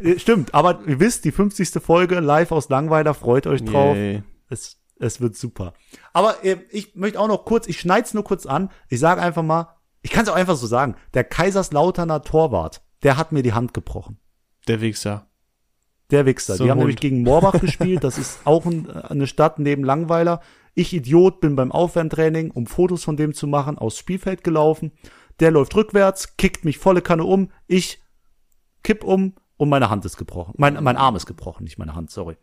[0.04, 1.82] Äh, Stimmt, aber ihr wisst, die 50.
[1.84, 3.96] Folge live aus Langweiler, freut euch drauf.
[3.96, 4.22] Yay.
[4.50, 5.74] Es, es wird super.
[6.14, 8.70] Aber äh, ich möchte auch noch kurz, ich schneid's nur kurz an.
[8.90, 13.18] Ich sage einfach mal, ich kann es auch einfach so sagen, der Kaiserslauterner Torwart, der
[13.18, 14.18] hat mir die Hand gebrochen.
[14.68, 15.28] Der Wichser.
[16.12, 16.56] Der Wichser.
[16.56, 17.02] So die haben nämlich Hund.
[17.02, 18.04] gegen Moorbach gespielt.
[18.04, 20.42] Das ist auch ein, eine Stadt neben Langweiler.
[20.74, 24.92] Ich Idiot bin beim Aufwärmtraining, um Fotos von dem zu machen, aufs Spielfeld gelaufen.
[25.40, 27.52] Der läuft rückwärts, kickt mich volle Kanne um.
[27.68, 28.02] Ich
[28.84, 30.54] kipp um und meine Hand ist gebrochen.
[30.58, 32.38] Mein, mein Arm ist gebrochen, nicht meine Hand, sorry.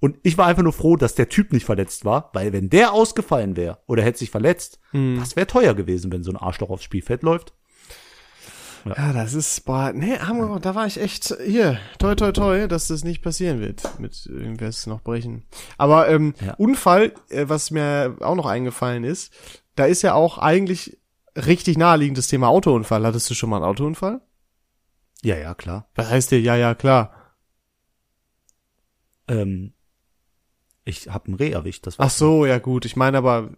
[0.00, 2.92] Und ich war einfach nur froh, dass der Typ nicht verletzt war, weil wenn der
[2.92, 5.18] ausgefallen wäre oder hätte sich verletzt, Hm.
[5.20, 7.52] das wäre teuer gewesen, wenn so ein Arschloch aufs Spielfeld läuft.
[8.86, 12.88] Ja, das ist, boah, nee, wir, da war ich echt, hier, toi, toi, toi, dass
[12.88, 15.44] das nicht passieren wird, mit irgendwas noch brechen.
[15.76, 16.54] Aber, ähm, Ja.
[16.54, 19.34] Unfall, äh, was mir auch noch eingefallen ist,
[19.76, 20.98] da ist ja auch eigentlich
[21.36, 23.04] richtig naheliegendes Thema Autounfall.
[23.04, 24.22] Hattest du schon mal einen Autounfall?
[25.22, 25.86] Ja, ja, klar.
[25.94, 27.12] Was heißt dir, ja, ja, klar.
[29.28, 29.74] Ähm,
[30.84, 33.50] ich hab ein Reh erwischt, das Ach so, ja gut, ich meine aber,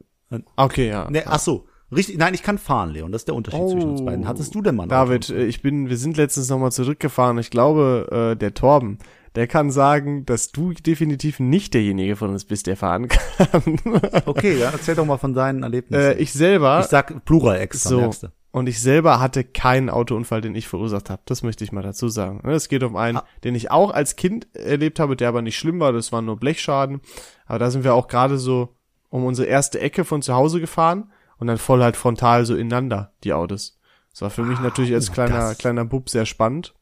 [0.57, 1.11] okay, ja.
[1.11, 1.67] Ne, ach so.
[1.95, 3.13] Richtig, nein, ich kann fahren, Leon.
[3.13, 4.27] Das ist der Unterschied zwischen uns beiden.
[4.27, 5.45] Hattest du denn mal David, Autounfall?
[5.45, 7.37] äh, ich bin, wir sind letztens nochmal zurückgefahren.
[7.37, 8.99] Ich glaube, äh, der Torben,
[9.35, 13.09] der kann sagen, dass du definitiv nicht derjenige von uns bist, der fahren
[13.39, 13.79] kann.
[14.25, 16.03] Okay, ja, erzähl doch mal von deinen Erlebnissen.
[16.03, 18.11] äh, ich selber, ich sag Plural extra, so.
[18.53, 21.23] Und ich selber hatte keinen Autounfall, den ich verursacht habe.
[21.25, 22.41] Das möchte ich mal dazu sagen.
[22.45, 23.25] Ne, Es geht um einen, Ah.
[23.45, 25.93] den ich auch als Kind erlebt habe, der aber nicht schlimm war.
[25.93, 27.01] Das war nur Blechschaden.
[27.47, 28.77] Aber da sind wir auch gerade so
[29.09, 33.13] um unsere erste Ecke von zu Hause gefahren und dann voll halt frontal so ineinander,
[33.25, 33.79] die Autos.
[34.13, 36.75] Das war für mich natürlich als oh, kleiner, das- kleiner Bub sehr spannend.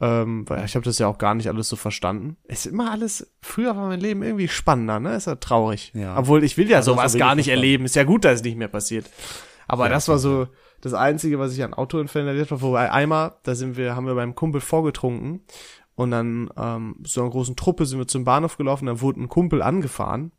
[0.00, 2.36] Ähm, weil ich habe das ja auch gar nicht alles so verstanden.
[2.44, 5.14] Es ist immer alles, früher war mein Leben irgendwie spannender, ne?
[5.14, 5.92] Ist ja traurig.
[5.94, 6.18] Ja.
[6.18, 7.64] Obwohl ich will ja Also sowas so gar nicht verstanden.
[7.64, 7.84] erleben.
[7.84, 9.08] Ist ja gut, dass es nicht mehr passiert.
[9.68, 10.48] Aber Ja, das war so
[10.84, 12.60] das Einzige, was ich an Autounfällen erlebt habe.
[12.60, 15.40] Wobei einmal, da sind wir, haben wir beim Kumpel vorgetrunken
[15.94, 19.28] und dann ähm, so einer großen Truppe sind wir zum Bahnhof gelaufen, dann wurde ein
[19.28, 20.32] Kumpel angefahren,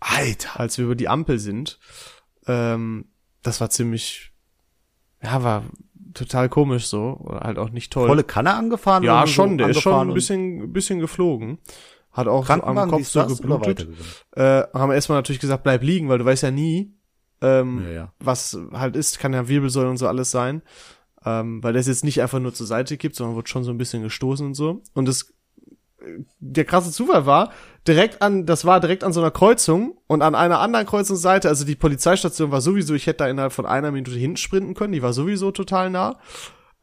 [0.00, 0.58] Alter.
[0.58, 1.78] als wir über die Ampel sind.
[2.46, 3.06] Ähm,
[3.42, 4.32] das war ziemlich,
[5.22, 5.64] ja, war
[6.14, 8.08] total komisch so, oder halt auch nicht toll.
[8.08, 9.02] Volle Kanne angefahren?
[9.02, 11.58] ja, oder so schon, der ist schon ein bisschen, bisschen geflogen.
[12.12, 13.86] Hat auch so am Kopf so geblutet.
[14.32, 16.94] Äh, haben wir erstmal natürlich gesagt, bleib liegen, weil du weißt ja nie,
[17.40, 18.12] ähm, Ja, ja.
[18.20, 20.62] was halt ist, kann ja Wirbelsäule und so alles sein.
[21.24, 23.78] Ähm, weil es jetzt nicht einfach nur zur Seite kippt, sondern wird schon so ein
[23.78, 24.82] bisschen gestoßen und so.
[24.94, 25.34] Und das,
[26.38, 27.52] der krasse Zufall war,
[27.86, 31.66] direkt an, das war direkt an so einer Kreuzung und an einer anderen Kreuzungsseite, also
[31.66, 35.02] die Polizeistation war sowieso, ich hätte da innerhalb von einer Minute hinten sprinten können, die
[35.02, 36.18] war sowieso total nah.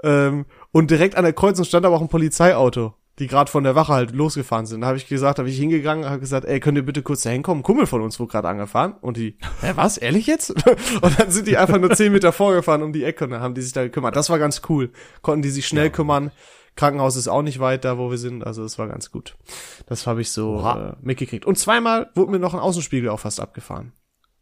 [0.04, 3.76] Ähm, und direkt an der Kreuzung stand aber auch ein Polizeiauto, die gerade von der
[3.76, 4.82] Wache halt losgefahren sind.
[4.82, 7.32] Da habe ich gesagt, habe ich hingegangen, habe gesagt, ey, könnt ihr bitte kurz da
[7.32, 7.62] hinkommen?
[7.62, 8.96] Ein Kumpel von uns wurde gerade angefahren.
[9.02, 10.52] Und die, hä, was, ehrlich jetzt?
[11.02, 13.56] und dann sind die einfach nur zehn Meter vorgefahren um die Ecke und dann haben
[13.56, 14.16] die sich da gekümmert.
[14.16, 14.92] Das war ganz cool.
[15.22, 16.32] Konnten die sich schnell kümmern.
[16.76, 19.36] Krankenhaus ist auch nicht weit da, wo wir sind, also das war ganz gut.
[19.88, 21.46] Das habe ich so äh, mitgekriegt.
[21.46, 23.94] Und zweimal wurde mir noch ein Außenspiegel auch fast abgefahren.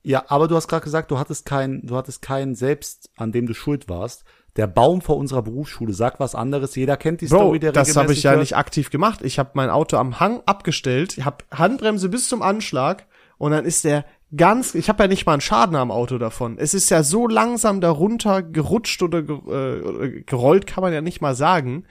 [0.03, 3.47] Ja, aber du hast gerade gesagt, du hattest keinen, du hattest keinen selbst, an dem
[3.47, 4.25] du schuld warst.
[4.55, 6.75] Der Baum vor unserer Berufsschule sagt was anderes.
[6.75, 8.39] Jeder kennt die Bro, Story, der das habe ich ja hört.
[8.39, 9.19] nicht aktiv gemacht.
[9.21, 13.05] Ich habe mein Auto am Hang abgestellt, ich habe Handbremse bis zum Anschlag
[13.37, 16.57] und dann ist der ganz, ich habe ja nicht mal einen Schaden am Auto davon.
[16.57, 21.35] Es ist ja so langsam darunter gerutscht oder äh, gerollt, kann man ja nicht mal
[21.35, 21.85] sagen.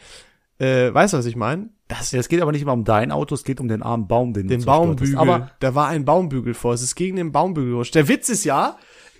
[0.58, 1.68] Äh, weißt du, was ich meine?
[1.88, 4.06] Das Ja, es geht aber nicht immer um dein Auto, es geht um den armen
[4.06, 4.78] Baum, den, den du hast.
[4.78, 5.18] Baumbügel.
[5.18, 6.72] Aber da war ein Baumbügel vor.
[6.72, 7.94] Es ist gegen den Baumbügel gerutscht.
[7.94, 8.76] Der Witz ist ja,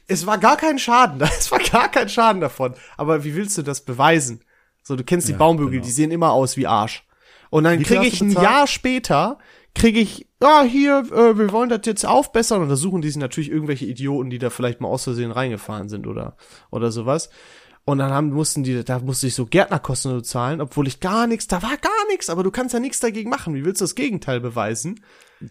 [0.07, 1.21] es war gar kein Schaden.
[1.39, 2.75] Es war gar kein Schaden davon.
[2.97, 4.41] Aber wie willst du das beweisen?
[4.83, 5.85] So, du kennst die Ja, Baumbügel, genau.
[5.85, 7.07] die sehen immer aus wie Arsch.
[7.51, 8.33] Und dann kriege ich ein?
[8.33, 9.39] Jahr später,
[9.75, 12.63] kriege ich, ja, hier, äh, wir wollen das jetzt aufbessern.
[12.63, 15.89] Und da suchen die sich natürlich irgendwelche Idioten, die da vielleicht mal aus Versehen reingefahren
[15.89, 16.37] sind oder,
[16.71, 17.31] oder sowas.
[17.87, 21.49] Und dann haben, mussten die, da musste ich so Gärtnerkosten zahlen, obwohl ich gar nichts,
[21.49, 23.55] da war gar nichts, aber du kannst ja nichts dagegen machen.
[23.55, 25.05] Wie willst du das Gegenteil beweisen?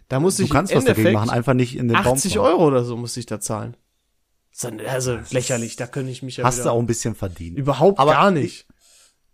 [0.09, 2.13] Da musste du ich kannst im was dagegen Endeffekt machen, einfach nicht in den Baum
[2.13, 2.45] 80 fahren.
[2.45, 3.77] Euro oder so musste ich da zahlen.
[4.55, 7.57] So, Also lächerlich, da könnte ich mich ja Hast du auch ein bisschen verdient.
[7.57, 8.67] überhaupt Aber gar nicht.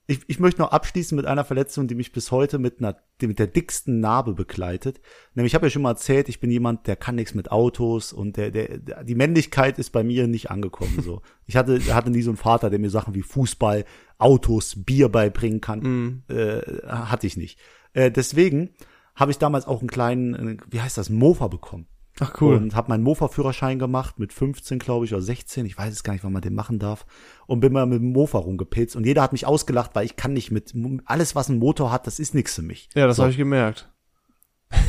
[0.07, 3.37] Ich, ich möchte noch abschließen mit einer Verletzung, die mich bis heute mit einer mit
[3.37, 5.01] der dicksten Narbe begleitet.
[5.35, 8.11] Nämlich, ich habe ja schon mal erzählt, ich bin jemand, der kann nichts mit Autos
[8.13, 11.01] und der, der, die Männlichkeit ist bei mir nicht angekommen.
[11.03, 13.85] So, ich hatte hatte nie so einen Vater, der mir Sachen wie Fußball,
[14.17, 16.23] Autos, Bier beibringen kann.
[16.29, 17.59] Äh, hatte ich nicht.
[17.93, 18.69] Äh, deswegen
[19.15, 21.87] habe ich damals auch einen kleinen, äh, wie heißt das, Mofa bekommen.
[22.19, 22.55] Ach cool.
[22.55, 25.65] Und habe meinen Mofa-Führerschein gemacht mit 15, glaube ich, oder 16.
[25.65, 27.05] Ich weiß es gar nicht, wann man den machen darf.
[27.47, 28.95] Und bin mal mit dem Mofa rumgepitzt.
[28.95, 30.73] Und jeder hat mich ausgelacht, weil ich kann nicht mit
[31.05, 32.89] alles, was einen Motor hat, das ist nichts für mich.
[32.95, 33.23] ja, das so.
[33.23, 33.89] habe ich gemerkt.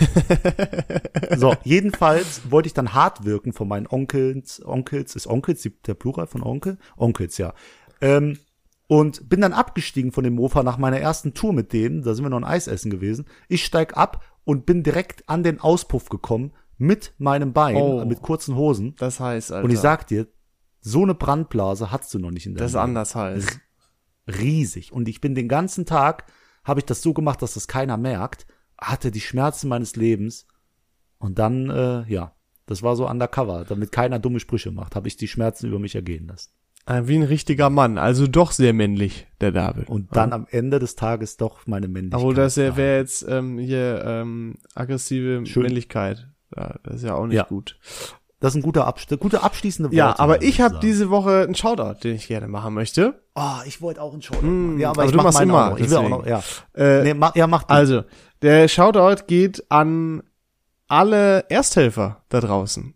[1.37, 4.61] So, jedenfalls wollte ich dann hart wirken von meinen Onkels.
[4.65, 6.77] Onkels ist Onkels der Plural von Onkel?
[6.97, 7.55] Onkels, ja.
[8.01, 8.39] Ähm,
[8.89, 12.03] und bin dann abgestiegen von dem Mofa nach meiner ersten Tour mit denen.
[12.03, 13.27] Da sind wir noch ein Eis essen gewesen.
[13.49, 18.05] Ich steig ab und bin direkt an den Auspuff gekommen mit meinem Bein, Oh.
[18.07, 18.95] mit kurzen Hosen.
[18.99, 20.27] Das heißt, Alter, Und ich sag dir,
[20.81, 23.61] so eine Brandblase hattest du noch nicht in der das ist anders heißt.
[24.27, 24.93] riesig.
[24.93, 26.25] Und ich bin den ganzen Tag,
[26.65, 28.47] habe ich das so gemacht, dass das keiner merkt,
[28.81, 30.47] hatte die Schmerzen meines Lebens.
[31.19, 35.17] Und dann, äh, ja, das war so undercover, damit keiner dumme Sprüche macht, habe ich
[35.17, 36.51] die Schmerzen über mich ergehen lassen.
[36.87, 39.89] Äh, Wie ein richtiger Mann, also doch sehr männlich, der David.
[39.91, 42.21] Und dann am Ende des Tages doch meine Männlichkeit.
[42.21, 42.75] Obwohl das da.
[42.79, 45.65] wäre jetzt ähm, hier ähm, aggressive Schön.
[45.65, 46.29] Männlichkeit.
[46.57, 47.45] Ja, das ist ja auch nicht Ja.
[47.45, 47.79] gut.
[48.41, 49.97] Das ist ein guter Abschluss, gute abschließende Worte.
[49.97, 53.21] Ja, aber ich habe diese Woche einen Shoutout, den ich gerne machen möchte.
[53.35, 54.79] Oh, ich wollte auch einen Shoutout Mm, machen.
[54.81, 55.79] Ja, aber aber ich du mach machst immer, auch noch.
[55.79, 56.43] Ich will auch noch, ja.
[56.75, 57.75] Äh, Nee, mach, ja, mach du.
[57.75, 58.05] Also,
[58.41, 60.23] der Shoutout geht an
[60.89, 62.95] alle Ersthelfer da draußen.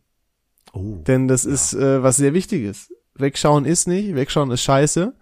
[0.72, 1.02] oh.
[1.06, 2.90] Denn das ist äh, was sehr Wichtiges.
[3.14, 5.12] Wegschauen ist nicht, wegschauen ist scheiße.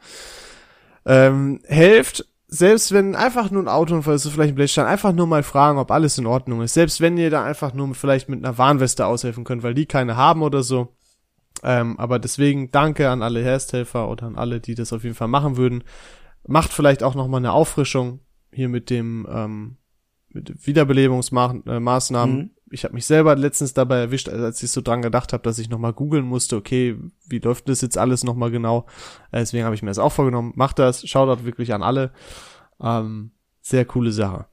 [1.05, 2.25] Ähm, helft,
[2.55, 5.91] selbst wenn einfach nur ein Autounfall ist, vielleicht ein Blechstein, einfach nur mal fragen, ob
[5.91, 6.75] alles in Ordnung ist.
[6.75, 10.17] Selbst wenn ihr da einfach nur vielleicht mit einer Warnweste aushelfen könnt, weil die keine
[10.17, 10.95] haben oder so.
[11.63, 15.29] Ähm, aber deswegen danke an alle Ersthelfer oder an alle, die das auf jeden Fall
[15.29, 15.83] machen würden.
[16.47, 18.21] Macht vielleicht auch noch mal eine Auffrischung
[18.53, 19.77] hier mit dem ähm,
[20.29, 22.39] mit Wiederbelebungsmaßnahmen.
[22.39, 22.43] Äh.
[22.43, 22.51] Mhm.
[22.73, 25.69] Ich habe mich selber letztens dabei erwischt, als ich so dran gedacht habe, dass ich
[25.69, 26.99] noch mal googeln musste, okay,
[27.29, 28.87] wie läuft das jetzt alles noch mal genau?
[29.31, 30.53] Äh, Deswegen habe ich mir das auch vorgenommen.
[30.57, 32.13] Macht das, Shoutout wirklich an alle.
[32.81, 34.47] Ähm, sehr coole Sache.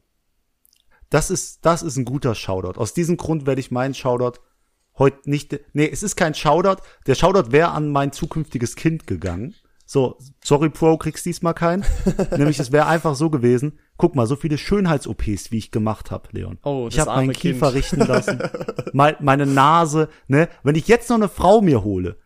[1.09, 2.79] Das ist, das ist ein guter Shoutout.
[2.79, 4.39] Aus diesem Grund werde ich meinen Shoutout
[4.97, 6.83] heute nicht, nee, es ist kein Shoutout.
[7.07, 9.55] Der Shoutout wäre an mein zukünftiges Kind gegangen.
[9.91, 11.83] So, sorry Pro, kriegst diesmal keinen.
[12.37, 13.79] Nämlich, es wäre einfach so gewesen.
[13.97, 16.59] Guck mal, so viele Schönheits-OPs, wie ich gemacht habe, Leon.
[16.63, 17.77] Oh, ich habe meinen Kiefer Kind.
[17.77, 18.39] richten lassen,
[18.93, 20.47] mein, meine Nase, ne?
[20.61, 22.17] Wenn ich jetzt noch eine Frau mir hole,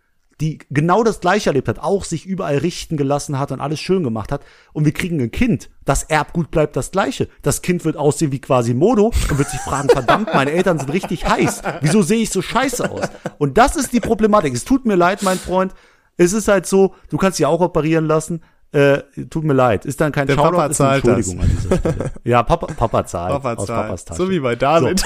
[0.41, 4.03] die genau das gleiche erlebt hat, auch sich überall richten gelassen hat und alles schön
[4.03, 4.43] gemacht hat,
[4.73, 7.29] und wir kriegen ein Kind, das Erbgut bleibt das gleiche.
[7.43, 10.91] Das Kind wird aussehen wie quasi Modo und wird sich fragen, verdammt, meine Eltern sind
[10.91, 11.61] richtig heiß.
[11.79, 13.07] Wieso sehe ich so scheiße aus?
[13.37, 14.53] Und das ist die Problematik.
[14.53, 15.73] Es tut mir leid, mein Freund.
[16.17, 18.43] Es ist halt so, du kannst dich auch operieren lassen.
[18.71, 19.85] Äh, tut mir leid.
[19.85, 21.27] Ist dann kein Der Shoutout, Papa ist eine zahlt das.
[21.27, 22.11] Entschuldigung an dieser Stelle.
[22.23, 23.31] Ja, Papa, Papa zahlt.
[23.33, 23.85] Papa aus zahlt.
[23.87, 24.17] Papas Tasche.
[24.23, 25.03] So wie bei David.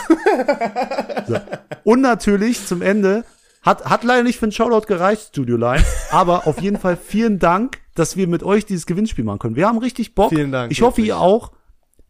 [1.84, 3.26] Und natürlich zum Ende,
[3.62, 7.40] hat, hat leider nicht für einen Shoutout gereicht, Studio Line, aber auf jeden Fall vielen
[7.40, 9.56] Dank, dass wir mit euch dieses Gewinnspiel machen können.
[9.58, 10.30] Wir haben richtig Bock.
[10.30, 11.08] Vielen Dank, Ich hoffe, wirklich.
[11.10, 11.52] ihr auch.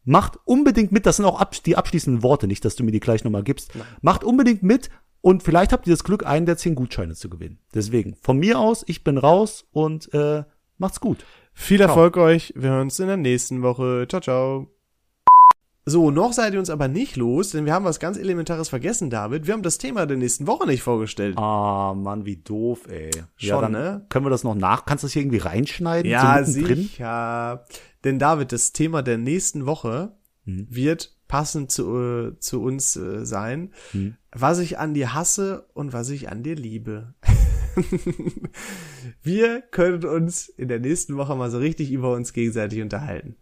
[0.09, 3.01] Macht unbedingt mit, das sind auch abs die abschließenden Worte, nicht, dass du mir die
[3.01, 3.71] gleich nochmal gibst.
[4.01, 4.89] Macht unbedingt mit
[5.27, 7.59] und vielleicht habt ihr das Glück, einen der zehn Gutscheine zu gewinnen.
[7.73, 10.45] Deswegen, von mir aus, ich bin raus und äh,
[10.77, 11.25] macht's gut.
[11.53, 12.53] Viel Erfolg euch.
[12.55, 14.05] Wir hören uns in der nächsten Woche.
[14.07, 14.67] Ciao, ciao.
[15.85, 19.09] So, noch seid ihr uns aber nicht los, denn wir haben was ganz Elementares vergessen,
[19.09, 19.47] David.
[19.47, 21.37] Wir haben das Thema der nächsten Woche nicht vorgestellt.
[21.37, 23.09] Ah, Mann, wie doof, ey.
[23.13, 24.05] ja, Schon, dann ne?
[24.07, 24.85] Können wir das noch nach?
[24.85, 26.09] Kannst du das hier irgendwie reinschneiden?
[26.09, 27.65] Ja, so sicher.
[28.05, 30.13] Denn David, das Thema der nächsten Woche
[30.45, 30.67] Hm.
[30.69, 31.95] wird passend zu,
[32.33, 34.15] äh, zu uns äh, sein, Hm.
[34.31, 37.13] was ich an dir hasse und was ich an dir liebe.
[39.21, 43.35] wir können uns in der nächsten Woche mal so richtig über uns gegenseitig unterhalten.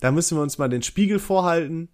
[0.00, 1.88] Da müssen wir uns mal den Spiegel vorhalten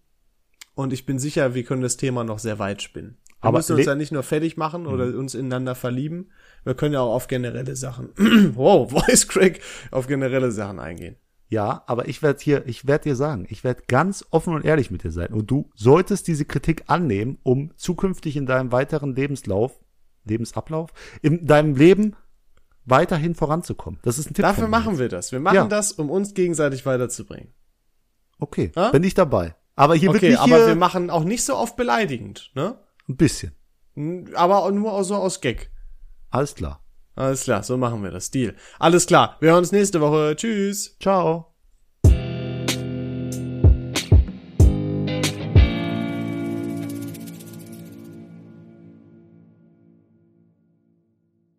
[0.75, 3.19] und ich bin sicher, wir können das Thema noch sehr weit spinnen.
[3.41, 6.31] Wir Aber müssen uns ja nicht nur fertig machen oder uns ineinander verlieben.
[6.65, 8.11] Wir können ja auch auf generelle Sachen,
[8.55, 9.61] wow, Voice Crack,
[9.91, 11.17] auf generelle Sachen eingehen.
[11.53, 14.91] Ja, aber ich werde hier, ich werde dir sagen, ich werde ganz offen und ehrlich
[14.91, 15.35] mit dir sein.
[15.35, 19.79] Und du solltest diese Kritik annehmen, um zukünftig in deinem weiteren Lebenslauf,
[20.25, 22.17] Lebensablauf, in deinem Leben
[22.87, 24.01] weiterhin voranzukommen.
[24.03, 24.45] Das ist ein Tipp.
[24.45, 25.01] Dafür machen jetzt.
[25.01, 25.31] wir das.
[25.31, 25.67] Wir machen Ja.
[25.67, 27.53] das, um uns gegenseitig weiterzubringen.
[28.39, 28.91] Okay, Ja?
[28.91, 29.55] bin ich dabei.
[29.77, 32.79] Aber hier Okay, wird aber hier wir machen auch nicht so oft beleidigend, ne?
[33.11, 33.53] ein bisschen.
[34.35, 35.71] Aber nur so aus Gag.
[36.31, 36.82] Alles klar.
[37.15, 38.31] Alles klar, so machen wir das.
[38.31, 38.55] Deal.
[38.79, 39.37] Alles klar.
[39.41, 40.35] Wir hören uns nächste Woche.
[40.37, 40.97] Tschüss.
[41.01, 41.52] Ciao.